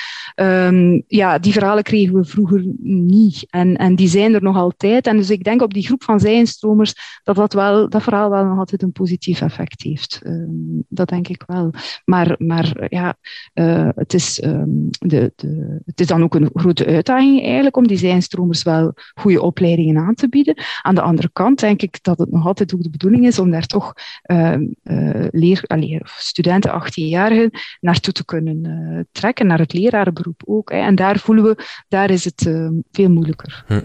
Ehm, 0.68 1.02
ja, 1.08 1.40
die 1.40 1.54
verhalen 1.54 1.84
kregen 1.84 2.16
we 2.16 2.24
vroeger 2.26 2.64
niet. 2.84 3.46
En, 3.50 3.76
en 3.76 3.96
die 3.96 4.08
zijn 4.08 4.34
er 4.34 4.44
nog 4.44 4.56
altijd. 4.56 5.08
En 5.08 5.18
dus 5.18 5.30
ik 5.30 5.44
denk 5.44 5.62
op 5.62 5.74
die 5.74 5.86
groep 5.86 6.04
van 6.04 6.20
zijinstromers 6.20 6.94
dat 7.24 7.36
dat, 7.36 7.54
wel, 7.54 7.90
dat 7.90 8.04
verhaal 8.04 8.30
wel 8.30 8.46
nog 8.46 8.58
altijd 8.58 8.82
een 8.82 8.92
positief 8.92 9.42
effect 9.42 9.82
heeft. 9.82 10.20
Ehm, 10.24 10.82
dat 10.90 11.10
denk 11.10 11.28
ik 11.28 11.44
wel. 11.48 11.72
Maar, 12.06 12.36
maar 12.38 12.86
ja, 12.90 13.16
uh, 13.54 13.90
het, 13.96 14.14
is, 14.14 14.44
um, 14.44 14.90
de, 14.90 15.34
de, 15.36 15.82
het 15.86 16.00
is 16.00 16.08
dan 16.08 16.24
ook 16.24 16.36
een 16.36 16.50
grote 16.54 16.86
uitdaging 16.86 17.42
eigenlijk 17.44 17.78
om 17.78 17.88
die 17.88 17.98
zijinstromers 17.98 18.64
wel 18.64 18.94
goede 19.14 19.42
opleidingen 19.42 19.98
aan 19.98 20.16
te 20.16 20.30
bieden. 20.30 20.56
Aan 20.82 20.96
de 20.96 21.02
andere 21.02 21.30
kant 21.34 21.60
denk 21.60 21.82
ik 21.82 22.04
dat 22.04 22.18
het 22.18 22.32
nog 22.32 22.46
altijd 22.46 22.74
ook 22.74 22.84
de 22.84 22.90
bedoeling 22.90 23.26
is 23.26 23.40
om 23.40 23.52
daar 23.52 23.66
toch 23.66 23.94
uh, 24.32 24.56
uh, 24.84 25.26
leer, 25.32 26.12
studenten, 26.18 26.82
18-jarigen, 26.82 27.60
naartoe 27.80 28.14
te 28.14 28.26
kunnen 28.26 28.68
uh, 28.68 29.00
trekken, 29.12 29.48
naar 29.48 29.60
het 29.60 29.74
lerarenberoep 29.74 30.42
En 30.62 30.96
daar 30.96 31.20
voelen 31.20 31.44
we, 31.44 31.64
daar 31.88 32.10
is 32.10 32.26
het 32.26 32.46
uh, 32.48 32.70
veel 32.92 33.10
moeilijker. 33.10 33.64
Hm. 33.68 33.80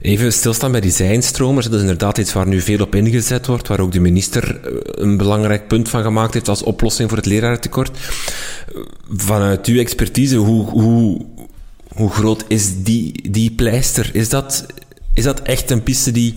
Even 0.00 0.32
stilstaan 0.32 0.70
bij 0.70 0.80
die 0.80 0.90
zijnstromers. 0.90 1.66
Dat 1.66 1.74
is 1.74 1.80
inderdaad 1.80 2.18
iets 2.18 2.32
waar 2.32 2.46
nu 2.46 2.60
veel 2.60 2.80
op 2.80 2.94
ingezet 2.94 3.46
wordt, 3.46 3.68
waar 3.68 3.80
ook 3.80 3.92
de 3.92 4.00
minister 4.00 4.60
een 5.00 5.16
belangrijk 5.16 5.68
punt 5.68 5.88
van 5.88 6.02
gemaakt 6.02 6.34
heeft 6.34 6.48
als 6.48 6.62
oplossing 6.62 7.08
voor 7.08 7.18
het 7.18 7.26
lerarentekort. 7.26 7.98
Vanuit 9.10 9.66
uw 9.66 9.78
expertise, 9.78 10.36
hoe, 10.36 10.70
hoe, 10.70 11.26
hoe 11.94 12.10
groot 12.10 12.44
is 12.48 12.82
die, 12.82 13.30
die 13.30 13.50
pleister? 13.50 14.10
Is 14.12 14.28
dat 14.28 14.66
is 15.16 15.24
dat 15.24 15.42
echt 15.42 15.70
een 15.70 15.82
piste 15.82 16.10
die, 16.10 16.34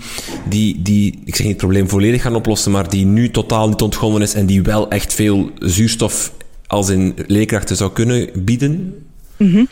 die, 0.50 0.82
die, 0.82 1.22
ik 1.26 1.36
zeg 1.36 1.46
niet 1.46 1.56
het 1.56 1.58
probleem 1.58 1.90
volledig 1.90 2.22
gaan 2.22 2.36
oplossen, 2.36 2.72
maar 2.72 2.90
die 2.90 3.06
nu 3.06 3.32
totaal 3.32 3.68
niet 3.70 3.82
ontgonnen 3.82 4.22
is 4.22 4.34
en 4.34 4.46
die 4.46 4.62
wel 4.62 4.90
echt 4.90 5.14
veel 5.14 5.50
zuurstof 5.60 6.34
als 6.68 6.90
in 6.90 7.14
leerkrachten 7.28 7.76
zou 7.76 7.92
kunnen 7.92 8.30
bieden? 8.46 8.96
-hmm. 9.40 9.68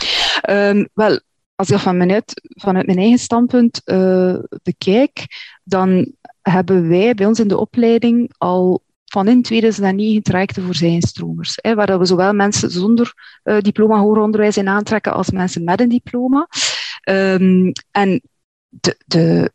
um, 0.50 0.90
wel, 0.94 1.20
als 1.56 1.70
ik 1.70 1.84
dat 1.84 2.42
vanuit 2.48 2.86
mijn 2.86 2.98
eigen 2.98 3.20
standpunt 3.20 3.82
uh, 3.86 4.36
bekijk, 4.64 5.26
dan 5.64 6.14
hebben 6.42 6.90
wij 6.90 7.14
bij 7.14 7.26
ons 7.26 7.40
in 7.40 7.48
de 7.48 7.58
opleiding 7.58 8.34
al 8.38 8.84
van 9.06 9.28
in 9.28 9.42
2009 9.42 10.24
trajecten 10.24 10.64
voor 10.64 10.76
zijnstromers, 10.76 11.58
hè, 11.62 11.76
waar 11.76 12.00
we 12.00 12.06
zowel 12.06 12.34
mensen 12.34 12.72
zonder 12.72 13.14
uh, 13.44 13.60
diploma 13.60 13.98
hoger 13.98 14.22
onderwijs 14.22 14.58
in 14.58 14.68
aantrekken 14.68 15.14
als 15.14 15.32
mensen 15.32 15.64
met 15.64 15.80
een 15.80 15.90
diploma. 15.90 16.48
Um, 17.10 17.72
en 17.92 18.22
de, 18.70 18.98
de, 19.06 19.52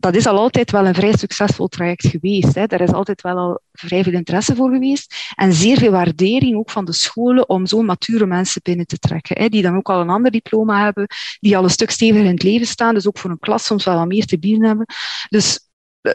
dat 0.00 0.14
is 0.14 0.26
al 0.26 0.38
altijd 0.38 0.70
wel 0.70 0.86
een 0.86 0.94
vrij 0.94 1.16
succesvol 1.16 1.68
traject 1.68 2.06
geweest. 2.06 2.54
Hè. 2.54 2.66
Daar 2.66 2.80
is 2.80 2.92
altijd 2.92 3.22
wel 3.22 3.36
al 3.36 3.60
vrij 3.72 4.02
veel 4.02 4.12
interesse 4.12 4.54
voor 4.54 4.70
geweest. 4.70 5.14
En 5.34 5.52
zeer 5.52 5.78
veel 5.78 5.90
waardering 5.90 6.56
ook 6.56 6.70
van 6.70 6.84
de 6.84 6.92
scholen 6.92 7.48
om 7.48 7.66
zo'n 7.66 7.84
mature 7.84 8.26
mensen 8.26 8.60
binnen 8.64 8.86
te 8.86 8.98
trekken. 8.98 9.40
Hè, 9.40 9.48
die 9.48 9.62
dan 9.62 9.76
ook 9.76 9.88
al 9.88 10.00
een 10.00 10.10
ander 10.10 10.30
diploma 10.30 10.84
hebben, 10.84 11.06
die 11.40 11.56
al 11.56 11.64
een 11.64 11.70
stuk 11.70 11.90
steviger 11.90 12.24
in 12.24 12.30
het 12.30 12.42
leven 12.42 12.66
staan, 12.66 12.94
dus 12.94 13.06
ook 13.06 13.18
voor 13.18 13.30
een 13.30 13.38
klas 13.38 13.64
soms 13.64 13.84
wel 13.84 13.96
wat 13.96 14.06
meer 14.06 14.26
te 14.26 14.38
bieden 14.38 14.66
hebben. 14.66 14.86
Dus 15.28 15.68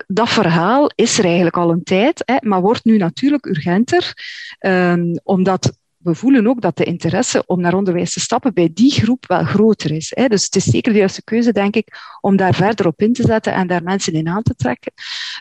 dat 0.07 0.29
verhaal 0.29 0.91
is 0.95 1.17
er 1.17 1.25
eigenlijk 1.25 1.57
al 1.57 1.71
een 1.71 1.83
tijd, 1.83 2.21
hè, 2.25 2.35
maar 2.39 2.61
wordt 2.61 2.85
nu 2.85 2.97
natuurlijk 2.97 3.45
urgenter, 3.45 4.13
um, 4.59 5.19
omdat 5.23 5.77
we 6.03 6.15
voelen 6.15 6.47
ook 6.47 6.61
dat 6.61 6.77
de 6.77 6.83
interesse 6.83 7.43
om 7.45 7.61
naar 7.61 7.73
onderwijs 7.73 8.13
te 8.13 8.19
stappen 8.19 8.53
bij 8.53 8.69
die 8.73 8.91
groep 8.91 9.27
wel 9.27 9.43
groter 9.43 9.91
is. 9.91 10.11
Hè. 10.15 10.27
Dus 10.27 10.43
het 10.43 10.55
is 10.55 10.63
zeker 10.63 10.91
de 10.91 10.99
juiste 10.99 11.23
keuze, 11.23 11.51
denk 11.51 11.75
ik, 11.75 11.97
om 12.21 12.35
daar 12.35 12.53
verder 12.53 12.87
op 12.87 13.01
in 13.01 13.13
te 13.13 13.23
zetten 13.23 13.53
en 13.53 13.67
daar 13.67 13.83
mensen 13.83 14.13
in 14.13 14.27
aan 14.27 14.43
te 14.43 14.55
trekken. 14.55 14.91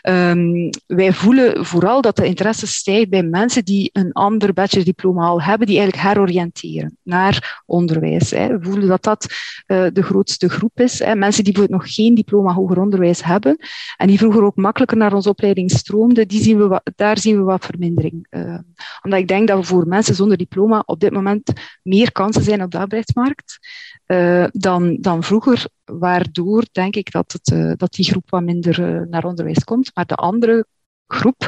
Um, 0.09 0.69
wij 0.87 1.13
voelen 1.13 1.65
vooral 1.65 2.01
dat 2.01 2.15
de 2.15 2.25
interesse 2.25 2.67
stijgt 2.67 3.09
bij 3.09 3.23
mensen 3.23 3.65
die 3.65 3.89
een 3.93 4.11
ander 4.11 4.53
bachelordiploma 4.53 5.25
al 5.25 5.41
hebben, 5.41 5.67
die 5.67 5.77
eigenlijk 5.77 6.07
heroriënteren 6.07 6.97
naar 7.03 7.63
onderwijs. 7.65 8.31
Hè. 8.31 8.47
We 8.47 8.65
voelen 8.65 8.87
dat 8.87 9.03
dat 9.03 9.27
uh, 9.67 9.85
de 9.93 10.01
grootste 10.03 10.49
groep 10.49 10.79
is. 10.79 10.99
Hè. 10.99 11.15
Mensen 11.15 11.43
die 11.43 11.53
bijvoorbeeld 11.53 11.81
nog 11.81 11.93
geen 11.93 12.15
diploma 12.15 12.53
hoger 12.53 12.79
onderwijs 12.79 13.23
hebben 13.23 13.57
en 13.97 14.07
die 14.07 14.17
vroeger 14.17 14.43
ook 14.43 14.55
makkelijker 14.55 14.97
naar 14.97 15.13
onze 15.13 15.29
opleiding 15.29 15.71
stroomden, 15.71 16.27
die 16.27 16.41
zien 16.41 16.57
we 16.57 16.81
daar 16.95 17.17
zien 17.17 17.37
we 17.37 17.43
wat 17.43 17.65
vermindering. 17.65 18.27
Uh, 18.29 18.57
omdat 19.01 19.19
ik 19.19 19.27
denk 19.27 19.47
dat 19.47 19.59
we 19.59 19.65
voor 19.65 19.87
mensen 19.87 20.15
zonder 20.15 20.37
diploma 20.37 20.51
diploma 20.53 20.83
op 20.85 20.99
dit 20.99 21.11
moment 21.11 21.53
meer 21.83 22.11
kansen 22.11 22.43
zijn 22.43 22.63
op 22.63 22.71
de 22.71 22.77
arbeidsmarkt 22.77 23.59
uh, 24.07 24.45
dan, 24.51 24.97
dan 24.99 25.23
vroeger, 25.23 25.67
waardoor 25.83 26.65
denk 26.71 26.95
ik 26.95 27.11
dat, 27.11 27.31
het, 27.31 27.51
uh, 27.51 27.73
dat 27.75 27.93
die 27.93 28.05
groep 28.05 28.29
wat 28.29 28.43
minder 28.43 28.79
uh, 28.79 29.01
naar 29.09 29.25
onderwijs 29.25 29.63
komt. 29.63 29.91
Maar 29.93 30.05
de 30.05 30.15
andere 30.15 30.65
groep 31.13 31.47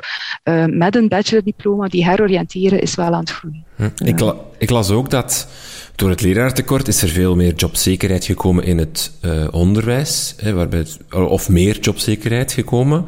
met 0.66 0.96
een 0.96 1.08
bachelordiploma 1.08 1.88
die 1.88 2.06
heroriënteren 2.06 2.82
is 2.82 2.96
wel 2.96 3.14
aan 3.14 3.20
het 3.20 3.32
groeien. 3.32 3.64
Hm. 3.76 3.90
Ik, 4.04 4.34
ik 4.58 4.70
las 4.70 4.90
ook 4.90 5.10
dat 5.10 5.48
door 5.96 6.10
het 6.10 6.22
leraartekort 6.22 6.88
is 6.88 7.02
er 7.02 7.10
veel 7.10 7.36
meer 7.36 7.54
jobzekerheid 7.54 8.26
gekomen 8.26 8.64
in 8.64 8.78
het 8.78 9.12
uh, 9.22 9.48
onderwijs, 9.52 10.36
hè, 10.38 10.54
waarbij 10.54 10.80
het, 10.80 10.98
of 11.14 11.50
meer 11.50 11.80
jobzekerheid 11.80 12.52
gekomen. 12.52 13.06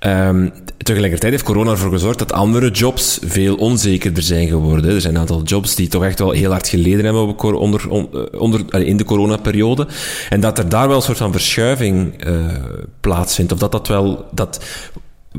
Um, 0.00 0.52
tegelijkertijd 0.76 1.32
heeft 1.32 1.44
corona 1.44 1.70
ervoor 1.70 1.90
gezorgd 1.90 2.18
dat 2.18 2.32
andere 2.32 2.70
jobs 2.70 3.18
veel 3.22 3.56
onzekerder 3.56 4.22
zijn 4.22 4.48
geworden. 4.48 4.94
Er 4.94 5.00
zijn 5.00 5.14
een 5.14 5.20
aantal 5.20 5.42
jobs 5.42 5.74
die 5.74 5.88
toch 5.88 6.04
echt 6.04 6.18
wel 6.18 6.30
heel 6.30 6.50
hard 6.50 6.68
geleden 6.68 7.04
hebben 7.04 7.38
onder, 7.58 7.90
onder, 8.38 8.84
in 8.84 8.96
de 8.96 9.04
coronaperiode. 9.04 9.86
En 10.28 10.40
dat 10.40 10.58
er 10.58 10.68
daar 10.68 10.88
wel 10.88 10.96
een 10.96 11.02
soort 11.02 11.18
van 11.18 11.32
verschuiving 11.32 12.24
plaatsvindt. 13.00 13.52
Of 13.52 13.58
dat 13.58 13.72
dat 13.72 13.88
wel, 13.88 14.28
dat 14.32 14.64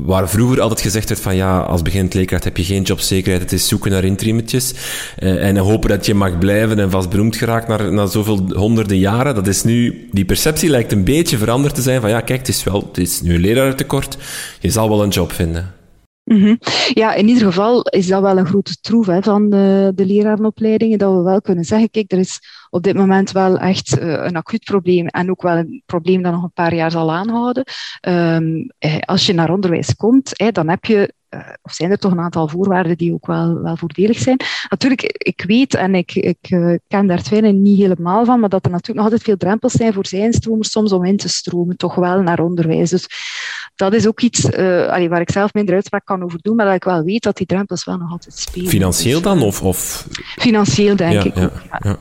waar 0.00 0.28
vroeger 0.28 0.60
altijd 0.60 0.80
gezegd 0.80 1.08
werd 1.08 1.20
van 1.20 1.36
ja, 1.36 1.58
als 1.58 1.82
beginnend 1.82 2.14
leerkracht 2.14 2.44
heb 2.44 2.56
je 2.56 2.64
geen 2.64 2.82
jobzekerheid, 2.82 3.42
het 3.42 3.52
is 3.52 3.68
zoeken 3.68 3.90
naar 3.90 4.04
interimetjes 4.04 4.74
uh, 5.18 5.46
en 5.48 5.56
hopen 5.56 5.88
dat 5.88 6.06
je 6.06 6.14
mag 6.14 6.38
blijven 6.38 6.78
en 6.78 6.90
vast 6.90 7.10
beroemd 7.10 7.36
geraakt 7.36 7.68
na, 7.68 7.90
na 7.90 8.06
zoveel 8.06 8.46
honderden 8.54 8.98
jaren. 8.98 9.34
Dat 9.34 9.46
is 9.46 9.62
nu, 9.62 10.08
die 10.12 10.24
perceptie 10.24 10.70
lijkt 10.70 10.92
een 10.92 11.04
beetje 11.04 11.38
veranderd 11.38 11.74
te 11.74 11.82
zijn 11.82 12.00
van 12.00 12.10
ja, 12.10 12.20
kijk, 12.20 12.38
het 12.38 12.48
is 12.48 12.64
wel, 12.64 12.80
het 12.88 12.98
is 12.98 13.20
nu 13.20 13.34
een 13.34 13.40
lerarentekort, 13.40 14.16
je 14.60 14.70
zal 14.70 14.88
wel 14.88 15.02
een 15.02 15.08
job 15.08 15.32
vinden. 15.32 15.75
-hmm. 16.26 16.58
Ja, 16.94 17.14
in 17.14 17.28
ieder 17.28 17.44
geval 17.46 17.82
is 17.82 18.06
dat 18.06 18.22
wel 18.22 18.38
een 18.38 18.46
grote 18.46 18.76
troef 18.80 19.06
hè, 19.06 19.22
van 19.22 19.50
de, 19.50 19.92
de 19.94 20.06
lerarenopleidingen, 20.06 20.98
dat 20.98 21.14
we 21.14 21.22
wel 21.22 21.40
kunnen 21.40 21.64
zeggen, 21.64 21.90
kijk, 21.90 22.12
er 22.12 22.18
is 22.18 22.40
op 22.70 22.82
dit 22.82 22.94
moment 22.94 23.32
wel 23.32 23.58
echt 23.58 23.98
uh, 23.98 24.12
een 24.12 24.36
acuut 24.36 24.64
probleem 24.64 25.06
en 25.06 25.30
ook 25.30 25.42
wel 25.42 25.56
een 25.56 25.82
probleem 25.86 26.22
dat 26.22 26.32
nog 26.32 26.42
een 26.42 26.52
paar 26.52 26.74
jaar 26.74 26.90
zal 26.90 27.12
aanhouden. 27.12 27.64
Um, 28.08 28.70
als 29.00 29.26
je 29.26 29.32
naar 29.32 29.50
onderwijs 29.50 29.94
komt, 29.94 30.52
dan 30.52 30.68
heb 30.68 30.84
je 30.84 31.14
of 31.62 31.72
zijn 31.72 31.90
er 31.90 31.98
toch 31.98 32.12
een 32.12 32.20
aantal 32.20 32.48
voorwaarden 32.48 32.96
die 32.96 33.12
ook 33.12 33.26
wel, 33.26 33.62
wel 33.62 33.76
voordelig 33.76 34.18
zijn. 34.18 34.40
Natuurlijk, 34.68 35.02
ik 35.02 35.44
weet 35.46 35.74
en 35.74 35.94
ik, 35.94 36.14
ik 36.14 36.50
uh, 36.50 36.76
ken 36.88 37.06
daar 37.06 37.22
het 37.30 37.54
niet 37.54 37.78
helemaal 37.78 38.24
van, 38.24 38.40
maar 38.40 38.48
dat 38.48 38.64
er 38.64 38.70
natuurlijk 38.70 38.98
nog 38.98 39.04
altijd 39.04 39.22
veel 39.22 39.36
drempels 39.36 39.72
zijn 39.72 39.92
voor 39.92 40.06
zijnstromers 40.06 40.70
soms 40.70 40.92
om 40.92 41.04
in 41.04 41.16
te 41.16 41.28
stromen, 41.28 41.76
toch 41.76 41.94
wel 41.94 42.20
naar 42.20 42.40
onderwijs. 42.40 42.90
Dus 42.90 43.06
dat 43.74 43.94
is 43.94 44.06
ook 44.06 44.20
iets 44.20 44.44
uh, 44.44 44.86
allee, 44.86 45.08
waar 45.08 45.20
ik 45.20 45.30
zelf 45.30 45.54
minder 45.54 45.74
uitspraak 45.74 46.04
kan 46.04 46.22
over 46.22 46.38
doen, 46.42 46.56
maar 46.56 46.66
dat 46.66 46.74
ik 46.74 46.84
wel 46.84 47.02
weet 47.02 47.22
dat 47.22 47.36
die 47.36 47.46
drempels 47.46 47.84
wel 47.84 47.96
nog 47.96 48.10
altijd 48.10 48.38
spelen. 48.38 48.68
Financieel 48.68 49.20
dan? 49.20 49.42
Of, 49.42 49.62
of... 49.62 50.06
Financieel 50.38 50.96
denk 50.96 51.12
ja, 51.12 51.24
ik. 51.24 51.34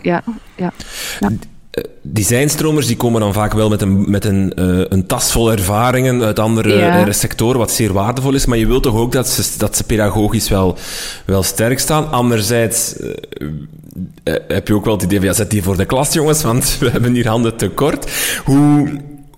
Ja, 0.02 0.24
ja. 0.56 0.72
ja, 1.20 1.30
ja. 1.76 1.84
Die 2.02 2.26
zijnstromers 2.26 2.88
die 2.88 2.96
komen 2.96 3.22
dan 3.22 3.34
vaak 3.34 3.54
wel 3.54 3.70
met 3.70 3.82
een, 3.82 4.10
met 4.10 4.26
een, 4.26 4.54
uh, 4.60 4.86
een 4.90 5.06
tas 5.06 5.32
vol 5.32 5.52
ervaringen 5.52 6.24
uit 6.24 6.40
andere 6.40 6.76
ja. 6.76 7.12
sectoren, 7.12 7.60
wat 7.60 7.72
zeer 7.72 7.94
waardevol 7.94 8.34
is. 8.34 8.46
Maar 8.46 8.58
je 8.58 8.68
wilt 8.68 8.84
toch 8.84 8.96
ook 8.96 9.12
dat 9.12 9.28
ze, 9.28 9.44
dat 9.58 9.78
ze 9.78 9.84
pedagogisch 9.84 10.50
wel, 10.50 10.78
wel 11.26 11.44
sterk 11.44 11.80
staan. 11.80 12.12
Anderzijds 12.12 12.96
uh, 12.98 14.36
heb 14.48 14.68
je 14.68 14.74
ook 14.74 14.86
wel 14.86 14.94
het 14.94 15.04
idee 15.04 15.18
van, 15.18 15.28
ja, 15.28 15.34
zet 15.34 15.50
die 15.50 15.64
voor 15.64 15.78
de 15.78 15.86
klas, 15.86 16.14
jongens, 16.14 16.44
want 16.44 16.76
we 16.80 16.90
hebben 16.90 17.14
hier 17.14 17.28
handen 17.28 17.56
tekort. 17.56 18.12
Hoe 18.46 18.88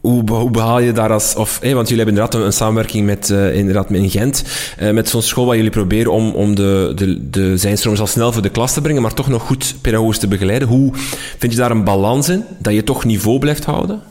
hoe, 0.10 0.52
behaal 0.52 0.80
je 0.80 0.92
daar 0.92 1.12
als... 1.12 1.36
Of, 1.36 1.60
want 1.62 1.90
jullie 1.90 2.04
hebben 2.04 2.24
inderdaad 2.24 2.34
een, 2.34 2.54
samenwerking 2.54 3.06
met, 3.06 3.30
uh, 3.30 3.56
inderdaad 3.56 3.92
in 3.92 4.10
Gent, 4.10 4.44
uh, 4.82 4.92
met 4.92 5.10
zo'n 5.10 5.22
school 5.22 5.46
waar 5.46 5.56
jullie 5.56 5.72
proberen 5.72 6.12
om, 6.12 6.32
om 6.32 6.56
de, 6.56 6.92
de, 6.96 7.30
de 7.30 7.96
al 8.00 8.08
snel 8.08 8.32
voor 8.32 8.42
de 8.42 8.50
klas 8.50 8.74
te 8.74 8.82
brengen, 8.82 9.02
maar 9.02 9.14
toch 9.14 9.28
nog 9.28 9.42
goed 9.42 9.76
pedagogisch 9.82 10.20
te 10.20 10.28
begeleiden. 10.28 10.68
Hoe 10.68 10.92
vind 11.38 11.52
je 11.52 11.58
daar 11.58 11.72
een 11.72 11.84
balans 11.84 12.30
in, 12.30 12.44
dat 12.60 12.74
je 12.74 12.84
toch 12.84 13.06
niveau 13.06 13.40
blijft 13.40 13.66
houden? 13.66 14.02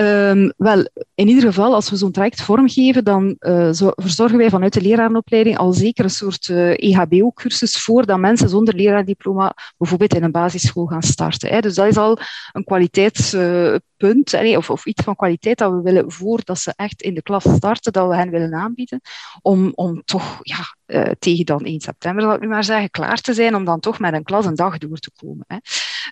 Um, 0.00 0.52
wel, 0.56 0.88
in 1.22 1.28
ieder 1.28 1.44
geval, 1.44 1.74
als 1.74 1.90
we 1.90 1.96
zo'n 1.96 2.12
traject 2.12 2.42
vormgeven, 2.42 3.04
dan 3.04 3.36
zo 3.72 3.90
verzorgen 3.94 4.38
wij 4.38 4.50
vanuit 4.50 4.72
de 4.72 4.80
lerarenopleiding 4.80 5.58
al 5.58 5.72
zeker 5.72 6.04
een 6.04 6.10
soort 6.10 6.48
eh, 6.48 6.70
EHBO-cursus 6.70 7.82
voor 7.82 8.06
dat 8.06 8.18
mensen 8.18 8.48
zonder 8.48 8.74
leraardiploma 8.74 9.54
bijvoorbeeld 9.76 10.14
in 10.14 10.22
een 10.22 10.30
basisschool 10.30 10.86
gaan 10.86 11.02
starten. 11.02 11.48
Hè. 11.48 11.60
Dus 11.60 11.74
dat 11.74 11.86
is 11.86 11.96
al 11.96 12.18
een 12.52 12.64
kwaliteitspunt, 12.64 14.34
uh, 14.34 14.56
of, 14.56 14.70
of 14.70 14.86
iets 14.86 15.02
van 15.02 15.16
kwaliteit 15.16 15.58
dat 15.58 15.72
we 15.72 15.80
willen 15.82 16.12
voordat 16.12 16.58
ze 16.58 16.72
echt 16.76 17.02
in 17.02 17.14
de 17.14 17.22
klas 17.22 17.42
starten, 17.42 17.92
dat 17.92 18.08
we 18.08 18.16
hen 18.16 18.30
willen 18.30 18.54
aanbieden, 18.54 19.00
om, 19.42 19.72
om 19.74 20.02
toch 20.04 20.38
ja, 20.42 20.76
uh, 20.86 21.10
tegen 21.18 21.44
dan 21.44 21.64
1 21.64 21.80
september, 21.80 22.22
zal 22.22 22.34
ik 22.34 22.40
nu 22.40 22.48
maar 22.48 22.64
zeggen, 22.64 22.90
klaar 22.90 23.20
te 23.20 23.34
zijn 23.34 23.54
om 23.54 23.64
dan 23.64 23.80
toch 23.80 23.98
met 23.98 24.12
een 24.12 24.22
klas 24.22 24.46
een 24.46 24.54
dag 24.54 24.78
door 24.78 24.98
te 24.98 25.10
komen. 25.16 25.44
Hè. 25.46 25.56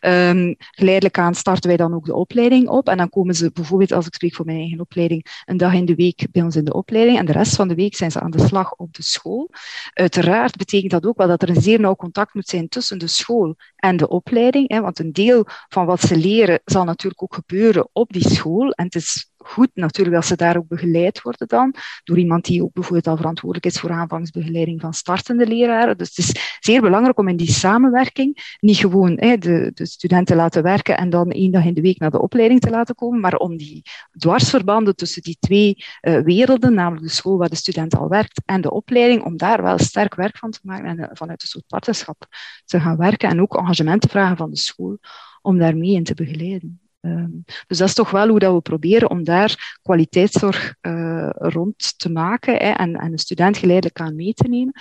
Um, 0.03 0.55
geleidelijk 0.59 1.18
aan 1.18 1.35
starten 1.35 1.68
wij 1.68 1.77
dan 1.77 1.94
ook 1.94 2.05
de 2.05 2.14
opleiding 2.14 2.68
op 2.68 2.88
en 2.88 2.96
dan 2.96 3.09
komen 3.09 3.35
ze 3.35 3.51
bijvoorbeeld, 3.53 3.92
als 3.92 4.07
ik 4.07 4.14
spreek 4.14 4.35
voor 4.35 4.44
mijn 4.44 4.59
eigen 4.59 4.81
opleiding, 4.81 4.99
een 5.44 5.56
dag 5.56 5.72
in 5.72 5.84
de 5.84 5.94
week 5.94 6.26
bij 6.32 6.42
ons 6.42 6.56
in 6.56 6.64
de 6.64 6.72
opleiding 6.72 7.18
en 7.18 7.26
de 7.26 7.32
rest 7.32 7.56
van 7.56 7.68
de 7.68 7.74
week 7.74 7.96
zijn 7.96 8.10
ze 8.10 8.20
aan 8.20 8.30
de 8.30 8.46
slag 8.46 8.74
op 8.74 8.94
de 8.94 9.02
school. 9.02 9.50
Uiteraard 9.92 10.56
betekent 10.56 10.90
dat 10.90 11.06
ook 11.06 11.16
wel 11.16 11.28
dat 11.28 11.42
er 11.42 11.48
een 11.48 11.62
zeer 11.62 11.80
nauw 11.80 11.96
contact 11.96 12.34
moet 12.34 12.48
zijn 12.48 12.68
tussen 12.68 12.98
de 12.98 13.06
school 13.06 13.56
en 13.81 13.97
de 13.97 14.09
opleiding, 14.09 14.69
hè, 14.69 14.81
want 14.81 14.99
een 14.99 15.12
deel 15.12 15.45
van 15.69 15.87
wat 15.87 16.01
ze 16.01 16.16
leren 16.16 16.61
zal 16.64 16.85
natuurlijk 16.85 17.23
ook 17.23 17.35
gebeuren 17.35 17.88
op 17.93 18.12
die 18.12 18.29
school 18.29 18.71
en 18.71 18.85
het 18.85 18.95
is 18.95 19.31
goed 19.43 19.71
natuurlijk 19.75 20.16
dat 20.16 20.27
ze 20.27 20.37
daar 20.37 20.57
ook 20.57 20.69
begeleid 20.69 21.23
worden 21.23 21.49
dan, 21.49 21.75
door 22.05 22.19
iemand 22.19 22.45
die 22.45 22.62
ook 22.62 22.73
bijvoorbeeld 22.73 23.07
al 23.07 23.16
verantwoordelijk 23.16 23.66
is 23.66 23.81
voor 23.81 23.90
aanvangsbegeleiding 23.90 24.81
van 24.81 24.95
startende 24.95 25.47
leraren. 25.47 25.99
Dus 25.99 26.09
het 26.09 26.19
is 26.19 26.57
zeer 26.61 26.81
belangrijk 26.81 27.19
om 27.19 27.29
in 27.29 27.37
die 27.37 27.51
samenwerking 27.51 28.57
niet 28.61 28.77
gewoon 28.77 29.16
hè, 29.21 29.37
de, 29.37 29.71
de 29.75 29.87
studenten 29.87 30.37
laten 30.37 30.62
werken 30.62 30.97
en 30.97 31.11
dan 31.11 31.31
één 31.31 31.53
dag 31.53 31.64
in 31.64 31.75
de 31.75 31.81
week 31.81 31.99
naar 31.99 32.11
de 32.11 32.21
opleiding 32.21 32.61
te 32.61 32.71
laten 32.71 32.95
komen, 32.95 33.21
maar 33.21 33.35
om 33.35 33.57
die 33.57 33.83
dwarsverbanden 34.19 34.97
tussen 34.97 35.23
die 35.23 35.37
twee 35.40 35.85
uh, 36.03 36.21
werelden, 36.21 36.75
namelijk 36.75 37.07
de 37.07 37.12
school 37.12 37.38
waar 37.38 37.49
de 37.49 37.57
student 37.57 37.97
al 37.97 38.09
werkt 38.09 38.43
en 38.45 38.61
de 38.61 38.71
opleiding, 38.71 39.25
om 39.25 39.37
daar 39.37 39.62
wel 39.62 39.79
sterk 39.79 40.14
werk 40.14 40.38
van 40.38 40.51
te 40.51 40.61
maken 40.62 40.85
en 40.85 40.99
uh, 40.99 41.07
vanuit 41.12 41.43
een 41.43 41.49
soort 41.49 41.66
partnerschap 41.66 42.27
te 42.64 42.81
gaan 42.81 42.97
werken 42.97 43.29
en 43.29 43.40
ook 43.40 43.55
engagement 43.70 44.06
vragen 44.11 44.37
van 44.37 44.50
de 44.50 44.56
school 44.56 44.98
om 45.42 45.59
daarmee 45.59 45.92
in 45.92 46.04
te 46.04 46.14
begeleiden. 46.14 46.80
Um, 47.00 47.44
dus 47.66 47.78
dat 47.78 47.88
is 47.88 47.94
toch 47.94 48.11
wel 48.11 48.28
hoe 48.28 48.38
dat 48.38 48.54
we 48.54 48.61
proberen 48.61 49.11
om 49.11 49.24
daar 49.24 49.78
kwaliteitszorg 49.83 50.74
uh, 50.83 51.30
rond 51.33 51.98
te 51.98 52.11
maken 52.11 52.54
hè, 52.54 52.70
en, 52.70 52.94
en 52.94 53.11
de 53.11 53.18
student 53.18 53.56
geleidelijk 53.56 54.00
aan 54.00 54.16
mee 54.16 54.35
te 54.35 54.48
nemen. 54.48 54.72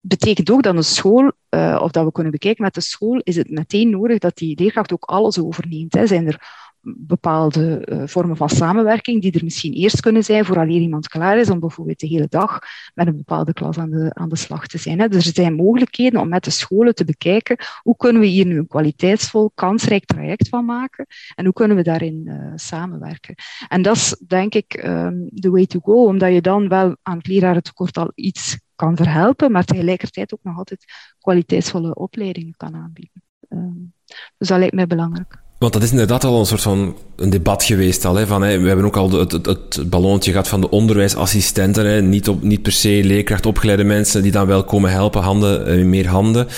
Betekent 0.00 0.50
ook 0.50 0.62
dat 0.62 0.76
een 0.76 0.84
school, 0.84 1.32
uh, 1.50 1.80
of 1.82 1.90
dat 1.90 2.04
we 2.04 2.12
kunnen 2.12 2.32
bekijken 2.32 2.64
met 2.64 2.74
de 2.74 2.80
school, 2.80 3.20
is 3.24 3.36
het 3.36 3.50
meteen 3.50 3.90
nodig 3.90 4.18
dat 4.18 4.36
die 4.36 4.58
leerkracht 4.60 4.92
ook 4.92 5.04
alles 5.04 5.38
overneemt. 5.38 5.94
Hè. 5.94 6.06
Zijn 6.06 6.26
er 6.26 6.70
bepaalde 6.82 7.86
uh, 7.88 8.02
vormen 8.06 8.36
van 8.36 8.48
samenwerking 8.48 9.22
die 9.22 9.32
er 9.32 9.44
misschien 9.44 9.72
eerst 9.72 10.00
kunnen 10.00 10.24
zijn 10.24 10.44
vooraleer 10.44 10.80
iemand 10.80 11.08
klaar 11.08 11.38
is 11.38 11.50
om 11.50 11.60
bijvoorbeeld 11.60 12.00
de 12.00 12.06
hele 12.06 12.26
dag 12.28 12.58
met 12.94 13.06
een 13.06 13.16
bepaalde 13.16 13.52
klas 13.52 13.78
aan 13.78 13.90
de, 13.90 14.10
aan 14.14 14.28
de 14.28 14.36
slag 14.36 14.66
te 14.66 14.78
zijn. 14.78 15.00
Hè. 15.00 15.08
Dus 15.08 15.26
er 15.26 15.34
zijn 15.34 15.54
mogelijkheden 15.54 16.20
om 16.20 16.28
met 16.28 16.44
de 16.44 16.50
scholen 16.50 16.94
te 16.94 17.04
bekijken 17.04 17.56
hoe 17.82 17.96
kunnen 17.96 18.20
we 18.22 18.28
hier 18.28 18.46
nu 18.46 18.58
een 18.58 18.66
kwaliteitsvol, 18.66 19.50
kansrijk 19.54 20.04
traject 20.04 20.48
van 20.48 20.64
maken 20.64 21.06
en 21.34 21.44
hoe 21.44 21.54
kunnen 21.54 21.76
we 21.76 21.82
daarin 21.82 22.22
uh, 22.24 22.52
samenwerken. 22.54 23.34
En 23.68 23.82
dat 23.82 23.96
is 23.96 24.16
denk 24.26 24.54
ik 24.54 24.84
um, 24.84 25.28
the 25.34 25.50
way 25.50 25.66
to 25.66 25.80
go, 25.82 26.06
omdat 26.06 26.32
je 26.32 26.40
dan 26.40 26.68
wel 26.68 26.96
aan 27.02 27.16
het 27.16 27.26
lerarentekort 27.26 27.96
al 27.96 28.12
iets 28.14 28.58
kan 28.74 28.96
verhelpen, 28.96 29.52
maar 29.52 29.64
tegelijkertijd 29.64 30.34
ook 30.34 30.42
nog 30.42 30.56
altijd 30.56 30.84
kwaliteitsvolle 31.18 31.94
opleidingen 31.94 32.56
kan 32.56 32.74
aanbieden. 32.74 33.22
Um, 33.48 33.94
dus 34.38 34.48
dat 34.48 34.58
lijkt 34.58 34.74
mij 34.74 34.86
belangrijk. 34.86 35.41
Want 35.62 35.74
dat 35.74 35.82
is 35.82 35.90
inderdaad 35.90 36.24
al 36.24 36.38
een 36.38 36.46
soort 36.46 36.62
van 36.62 36.96
een 37.16 37.30
debat 37.30 37.64
geweest 37.64 38.04
al. 38.04 38.14
Hè, 38.14 38.26
van, 38.26 38.42
hè, 38.42 38.58
we 38.58 38.66
hebben 38.66 38.86
ook 38.86 38.96
al 38.96 39.10
het, 39.10 39.32
het, 39.32 39.90
ballonnetje 39.90 40.30
gehad 40.30 40.48
van 40.48 40.60
de 40.60 40.70
onderwijsassistenten. 40.70 41.86
Hè, 41.86 42.02
niet, 42.02 42.28
op, 42.28 42.42
niet 42.42 42.62
per 42.62 42.72
se 42.72 43.00
leerkracht 43.04 43.46
opgeleide 43.46 43.84
mensen 43.84 44.22
die 44.22 44.32
dan 44.32 44.46
wel 44.46 44.64
komen 44.64 44.90
helpen, 44.90 45.22
handen, 45.22 45.88
meer 45.88 46.08
handen. 46.08 46.48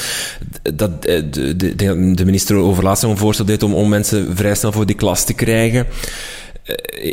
Dat, 0.74 1.02
de, 1.02 1.56
de, 1.56 1.74
de 2.14 2.24
minister 2.24 2.56
over 2.56 2.82
laatst 2.82 3.02
een 3.02 3.16
voorstel 3.16 3.44
deed 3.44 3.62
om, 3.62 3.74
om 3.74 3.88
mensen 3.88 4.36
vrij 4.36 4.54
snel 4.54 4.72
voor 4.72 4.86
die 4.86 4.96
klas 4.96 5.24
te 5.24 5.34
krijgen. 5.34 5.86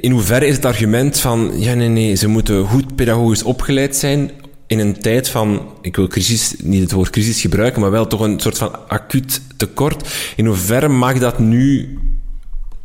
In 0.02 0.12
hoeverre 0.12 0.48
is 0.48 0.56
het 0.56 0.66
argument 0.66 1.20
van, 1.20 1.52
ja 1.56 1.74
nee 1.74 1.88
nee, 1.88 2.16
ze 2.16 2.28
moeten 2.28 2.66
goed 2.66 2.96
pedagogisch 2.96 3.44
opgeleid 3.44 3.96
zijn 3.96 4.32
in 4.72 4.80
een 4.80 5.00
tijd 5.00 5.30
van, 5.30 5.62
ik 5.82 5.96
wil 5.96 6.08
crisis, 6.08 6.56
niet 6.64 6.82
het 6.82 6.92
woord 6.92 7.10
crisis 7.10 7.42
gebruiken, 7.42 7.82
maar 7.82 7.92
wel 7.92 8.08
toch 8.08 8.20
een 8.20 8.40
soort 8.40 8.58
van 8.58 8.88
acuut 8.88 9.42
tekort. 9.58 10.14
In 10.36 10.46
hoeverre 10.46 10.88
mag 10.88 11.20
dat 11.20 11.40
nu 11.40 11.98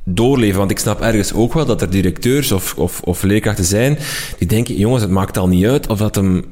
doorleven? 0.05 0.59
Want 0.59 0.71
ik 0.71 0.79
snap 0.79 1.01
ergens 1.01 1.33
ook 1.33 1.53
wel 1.53 1.67
dat 1.67 1.83
er 1.83 1.91
directeurs 1.91 2.53
of, 2.53 2.75
of, 2.77 3.01
of 3.01 3.23
leerkrachten 3.23 3.65
zijn 3.65 3.99
die 4.39 4.49
denken, 4.49 4.77
jongens, 4.77 5.03
het 5.03 5.11
maakt 5.11 5.39
al 5.39 5.49
niet 5.49 5.65
uit 5.65 5.87
of 5.87 5.99
dat 5.99 6.15
hem 6.15 6.45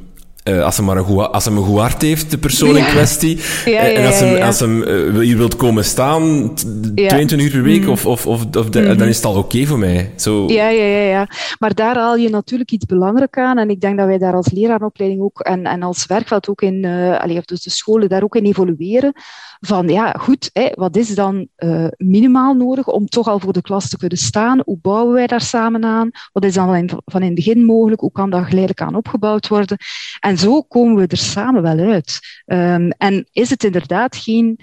uh, 0.44 0.64
als 0.64 0.76
hij 0.76 0.87
maar 0.87 0.96
een 0.96 1.04
goed, 1.04 1.33
als 1.33 1.44
hem 1.44 1.57
een 1.57 1.64
goed 1.64 1.78
hart 1.78 2.02
heeft, 2.02 2.30
de 2.30 2.38
persoon 2.38 2.76
in 2.76 2.85
kwestie. 2.85 3.37
Ja, 3.64 3.70
ja, 3.70 3.78
en 3.78 4.07
als 4.07 4.20
hem, 4.20 4.42
als 4.42 4.61
hem 4.61 4.83
uh, 4.83 5.18
hier 5.18 5.37
wilt 5.37 5.57
komen 5.57 5.85
staan, 5.85 6.54
22 6.94 7.40
uur 7.40 7.50
per 7.50 7.62
week, 7.62 7.83
mm. 7.83 7.88
of, 7.88 8.07
of, 8.07 8.26
of, 8.26 8.44
of 8.57 8.68
de, 8.70 8.80
mm 8.80 8.87
-hmm. 8.87 8.98
dan 8.98 9.09
is 9.09 9.16
het 9.16 9.24
al 9.24 9.30
oké 9.30 9.40
okay 9.40 9.66
voor 9.66 9.78
mij. 9.78 10.12
Zo. 10.16 10.48
Ja, 10.48 10.68
ja, 10.68 10.85
ja, 10.85 11.02
ja. 11.02 11.28
Maar 11.59 11.74
daar 11.74 11.96
haal 11.96 12.16
je 12.16 12.28
natuurlijk 12.28 12.70
iets 12.70 12.87
belangrijks 12.87 13.38
aan. 13.38 13.59
En 13.59 13.70
ik 13.70 13.80
denk 13.80 13.98
dat 13.98 14.07
wij 14.07 14.18
daar 14.18 14.35
als 14.35 14.50
leraaropleiding 14.50 15.22
ook 15.22 15.40
en, 15.40 15.64
en 15.64 15.83
als 15.83 16.07
werkveld 16.07 16.48
ook 16.48 16.62
in, 16.62 16.85
uh, 16.85 17.18
allee, 17.18 17.38
of 17.38 17.44
dus 17.44 17.62
de 17.62 17.70
scholen 17.70 18.09
daar 18.09 18.22
ook 18.22 18.37
in 18.37 18.44
evolueren 18.44 19.12
van 19.61 19.88
ja, 19.88 20.12
goed, 20.18 20.50
hè, 20.52 20.68
wat 20.74 20.96
is 20.96 21.14
dan 21.14 21.48
minimaal 21.96 22.54
nodig 22.54 22.87
om 22.87 23.07
toch 23.07 23.28
al 23.28 23.38
voor 23.38 23.52
de 23.52 23.62
klas 23.62 23.88
te 23.88 23.96
kunnen 23.96 24.18
staan? 24.18 24.62
Hoe 24.64 24.78
bouwen 24.83 25.14
wij 25.14 25.26
daar 25.26 25.40
samen 25.40 25.85
aan? 25.85 26.11
Wat 26.33 26.44
is 26.44 26.54
dan 26.54 26.66
van 26.66 26.76
in, 26.76 26.90
van 27.04 27.20
in 27.20 27.26
het 27.26 27.35
begin 27.35 27.64
mogelijk? 27.64 28.00
Hoe 28.00 28.12
kan 28.12 28.30
dat 28.30 28.44
geleidelijk 28.44 28.80
aan 28.80 28.94
opgebouwd 28.94 29.48
worden? 29.48 29.76
En 30.20 30.34
zo 30.38 30.62
komen 30.62 30.97
we 30.97 31.07
er 31.07 31.16
samen 31.16 31.62
wel 31.62 31.79
uit. 31.79 32.18
Um, 32.47 32.90
en 32.90 33.29
is 33.33 33.51
het 33.51 33.64
inderdaad 33.64 34.16
geen 34.16 34.59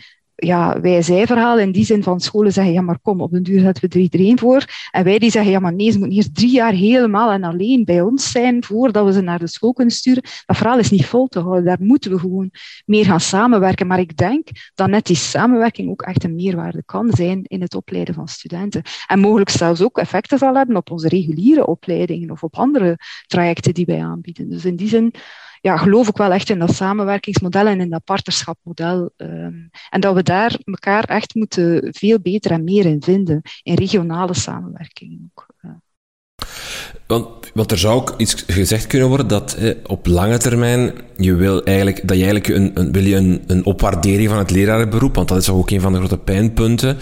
ja, 0.46 0.82
wij-zij-verhaal 0.82 1.60
in 1.60 1.72
die 1.72 1.86
zin 1.86 2.04
van 2.04 2.20
scholen 2.20 2.54
zeggen, 2.54 2.74
ja 2.74 2.82
maar 2.82 3.00
kom, 3.02 3.22
op 3.22 3.34
een 3.34 3.44
duur 3.44 3.60
zetten 3.60 3.90
we 3.90 3.96
er 3.96 4.02
iedereen 4.02 4.40
voor. 4.40 4.66
En 4.92 5.04
wij 5.04 5.20
die 5.20 5.32
zeggen, 5.32 5.52
ja 5.52 5.60
maar 5.60 5.74
nee, 5.74 5.92
ze 5.92 5.98
moeten 5.98 6.18
eerst 6.18 6.36
drie 6.36 6.52
jaar 6.52 6.74
helemaal 6.74 7.32
en 7.32 7.44
alleen 7.44 7.86
bij 7.86 8.02
ons 8.02 8.32
zijn 8.32 8.64
voordat 8.64 9.06
we 9.06 9.14
ze 9.14 9.22
naar 9.22 9.40
de 9.40 9.48
school 9.48 9.74
kunnen 9.74 9.94
sturen. 9.94 10.24
Dat 10.46 10.58
verhaal 10.58 10.80
is 10.80 10.90
niet 10.90 11.06
vol 11.06 11.28
te 11.28 11.40
houden. 11.40 11.66
Daar 11.66 11.78
moeten 11.82 12.12
we 12.12 12.20
gewoon 12.20 12.52
meer 12.86 13.06
gaan 13.06 13.20
samenwerken. 13.20 13.88
Maar 13.88 14.00
ik 14.00 14.18
denk 14.18 14.48
dat 14.74 14.90
net 14.90 15.06
die 15.06 15.16
samenwerking 15.16 15.90
ook 15.90 16.02
echt 16.02 16.24
een 16.24 16.36
meerwaarde 16.36 16.84
kan 16.86 17.12
zijn 17.12 17.44
in 17.44 17.62
het 17.62 17.76
opleiden 17.76 18.14
van 18.14 18.28
studenten. 18.28 18.82
En 19.08 19.20
mogelijk 19.20 19.50
zelfs 19.50 19.82
ook 19.82 19.98
effecten 19.98 20.38
zal 20.38 20.56
hebben 20.56 20.76
op 20.76 20.92
onze 20.92 21.08
reguliere 21.08 21.68
opleidingen 21.68 22.32
of 22.32 22.44
op 22.44 22.58
andere 22.58 22.98
trajecten 23.28 23.74
die 23.74 23.86
wij 23.86 24.04
aanbieden. 24.04 24.50
Dus 24.50 24.66
in 24.66 24.76
die 24.76 24.88
zin 24.88 25.14
ja, 25.62 25.78
geloof 25.78 26.08
ik 26.08 26.18
wel 26.18 26.32
echt 26.32 26.50
in 26.50 26.60
dat 26.60 26.76
samenwerkingsmodel 26.76 27.68
en 27.68 27.80
in 27.80 27.90
dat 27.90 28.04
partnerschapmodel. 28.04 29.12
Um, 29.18 29.70
en 29.90 30.02
dat 30.02 30.16
we 30.16 30.24
daar 30.24 30.60
elkaar 30.64 31.04
echt 31.04 31.36
moeten 31.36 31.94
veel 31.94 32.20
beter 32.20 32.52
en 32.52 32.64
meer 32.64 32.86
in 32.86 33.02
vinden, 33.02 33.42
in 33.64 33.76
regionale 33.76 34.34
samenwerking 34.34 35.20
ook. 35.24 35.46
Want, 37.12 37.28
want 37.54 37.72
er 37.72 37.78
zou 37.78 37.96
ook 37.96 38.14
iets 38.18 38.44
gezegd 38.48 38.88
kunnen 38.88 39.08
worden 39.08 39.28
dat 39.28 39.54
eh, 39.54 39.76
op 39.86 40.08
lange 40.08 40.38
termijn 40.38 40.92
je 41.18 41.36
wil 41.36 41.64
eigenlijk, 41.64 42.08
dat 42.08 42.18
je 42.18 42.24
eigenlijk 42.24 42.48
een, 42.48 42.72
een, 42.74 42.92
wil 42.92 43.04
je 43.04 43.16
een, 43.16 43.42
een 43.48 43.66
opwaardering 43.66 44.30
van 44.30 44.38
het 44.38 44.52
lerarenberoep, 44.52 45.16
want 45.16 45.28
dat 45.28 45.38
is 45.38 45.50
ook 45.50 45.70
een 45.70 45.82
van 45.82 45.92
de 45.92 45.98
grote 45.98 46.18
pijnpunten. 46.18 46.98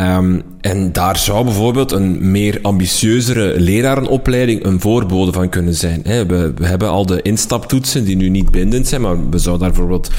Um, 0.00 0.42
en 0.60 0.92
daar 0.92 1.16
zou 1.16 1.44
bijvoorbeeld 1.44 1.92
een 1.92 2.30
meer 2.30 2.58
ambitieuzere 2.62 3.60
lerarenopleiding 3.60 4.64
een 4.64 4.80
voorbode 4.80 5.32
van 5.32 5.48
kunnen 5.48 5.74
zijn. 5.74 6.00
Hè. 6.04 6.26
We, 6.26 6.52
we 6.56 6.66
hebben 6.66 6.88
al 6.88 7.06
de 7.06 7.22
instaptoetsen 7.22 8.04
die 8.04 8.16
nu 8.16 8.28
niet 8.28 8.50
bindend 8.50 8.88
zijn, 8.88 9.00
maar 9.00 9.30
we 9.30 9.38
zouden 9.38 9.62
daar 9.62 9.76
bijvoorbeeld 9.76 10.10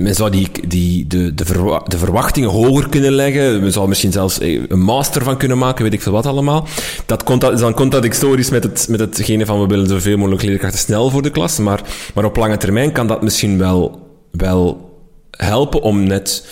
men 0.00 0.14
zou 0.14 0.30
die, 0.30 0.48
die, 0.66 1.06
de, 1.06 1.34
de, 1.34 1.44
verwa 1.44 1.82
de 1.86 1.98
verwachtingen 1.98 2.50
hoger 2.50 2.88
kunnen 2.88 3.12
leggen. 3.12 3.52
We 3.52 3.70
zouden 3.70 3.88
misschien 3.88 4.12
zelfs 4.12 4.38
eh, 4.38 4.60
een 4.68 4.80
master 4.80 5.22
van 5.22 5.36
kunnen 5.36 5.58
maken, 5.58 5.84
weet 5.84 5.92
ik 5.92 6.02
veel 6.02 6.12
wat 6.12 6.26
allemaal. 6.26 6.66
Dat 7.06 7.22
komt, 7.22 7.40
dan 7.40 7.74
contradictorisch 7.74 8.50
met, 8.50 8.62
het, 8.62 8.86
met 8.88 9.00
hetgene 9.00 9.46
van 9.46 9.60
we 9.60 9.66
willen 9.66 9.86
zoveel 9.86 10.16
mogelijk 10.16 10.42
leerkrachten 10.42 10.80
snel 10.80 11.10
voor 11.10 11.22
de 11.22 11.30
klas. 11.30 11.58
Maar, 11.58 11.80
maar 12.14 12.24
op 12.24 12.36
lange 12.36 12.56
termijn 12.56 12.92
kan 12.92 13.06
dat 13.06 13.22
misschien 13.22 13.58
wel, 13.58 14.08
wel 14.30 14.90
helpen 15.30 15.82
om 15.82 16.02
net 16.02 16.48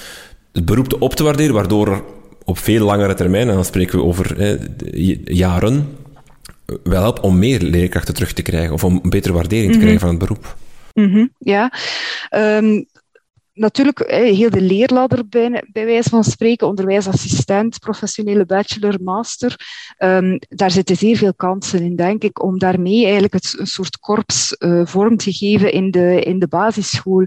het 0.53 0.65
beroep 0.65 0.97
op 0.99 1.15
te 1.15 1.23
waarderen, 1.23 1.55
waardoor 1.55 2.05
op 2.45 2.59
veel 2.59 2.85
langere 2.85 3.15
termijn, 3.15 3.49
en 3.49 3.55
dan 3.55 3.65
spreken 3.65 3.99
we 3.99 4.05
over 4.05 4.57
jaren, 5.25 5.97
wel 6.83 7.01
helpt 7.01 7.21
om 7.21 7.39
meer 7.39 7.61
leerkrachten 7.61 8.15
terug 8.15 8.33
te 8.33 8.43
krijgen 8.43 8.73
of 8.73 8.85
om 8.85 9.01
een 9.03 9.11
betere 9.11 9.33
waardering 9.33 9.73
te 9.73 9.79
krijgen 9.79 10.09
mm 10.09 10.09
-hmm. 10.09 10.19
van 10.19 10.29
het 10.29 10.39
beroep. 10.39 10.57
Mm 10.95 11.13
-hmm, 11.13 11.31
ja, 11.39 11.73
um, 12.31 12.87
natuurlijk 13.59 14.11
heel 14.11 14.51
de 14.51 14.61
leerladder 14.61 15.29
bij, 15.29 15.63
wijze 15.73 16.09
van 16.09 16.25
spreken, 16.25 16.67
onderwijsassistent, 16.67 17.79
professionele 17.79 18.47
bachelor, 18.47 19.03
master. 19.03 19.57
Um, 19.99 20.39
daar 20.49 20.71
zitten 20.71 20.97
zeer 20.97 21.17
veel 21.17 21.35
kansen 21.35 21.83
in, 21.83 21.97
denk 21.97 22.23
ik, 22.23 22.43
om 22.43 22.59
daarmee 22.59 23.05
eigenlijk 23.05 23.35
een 23.35 23.67
soort 23.67 23.99
korps 23.99 24.57
uh, 24.59 24.87
vorm 24.87 25.17
te 25.17 25.33
geven 25.33 25.73
in 25.73 25.91
de, 25.91 26.21
in 26.21 26.39
de 26.39 26.49
basisschool. 26.49 27.27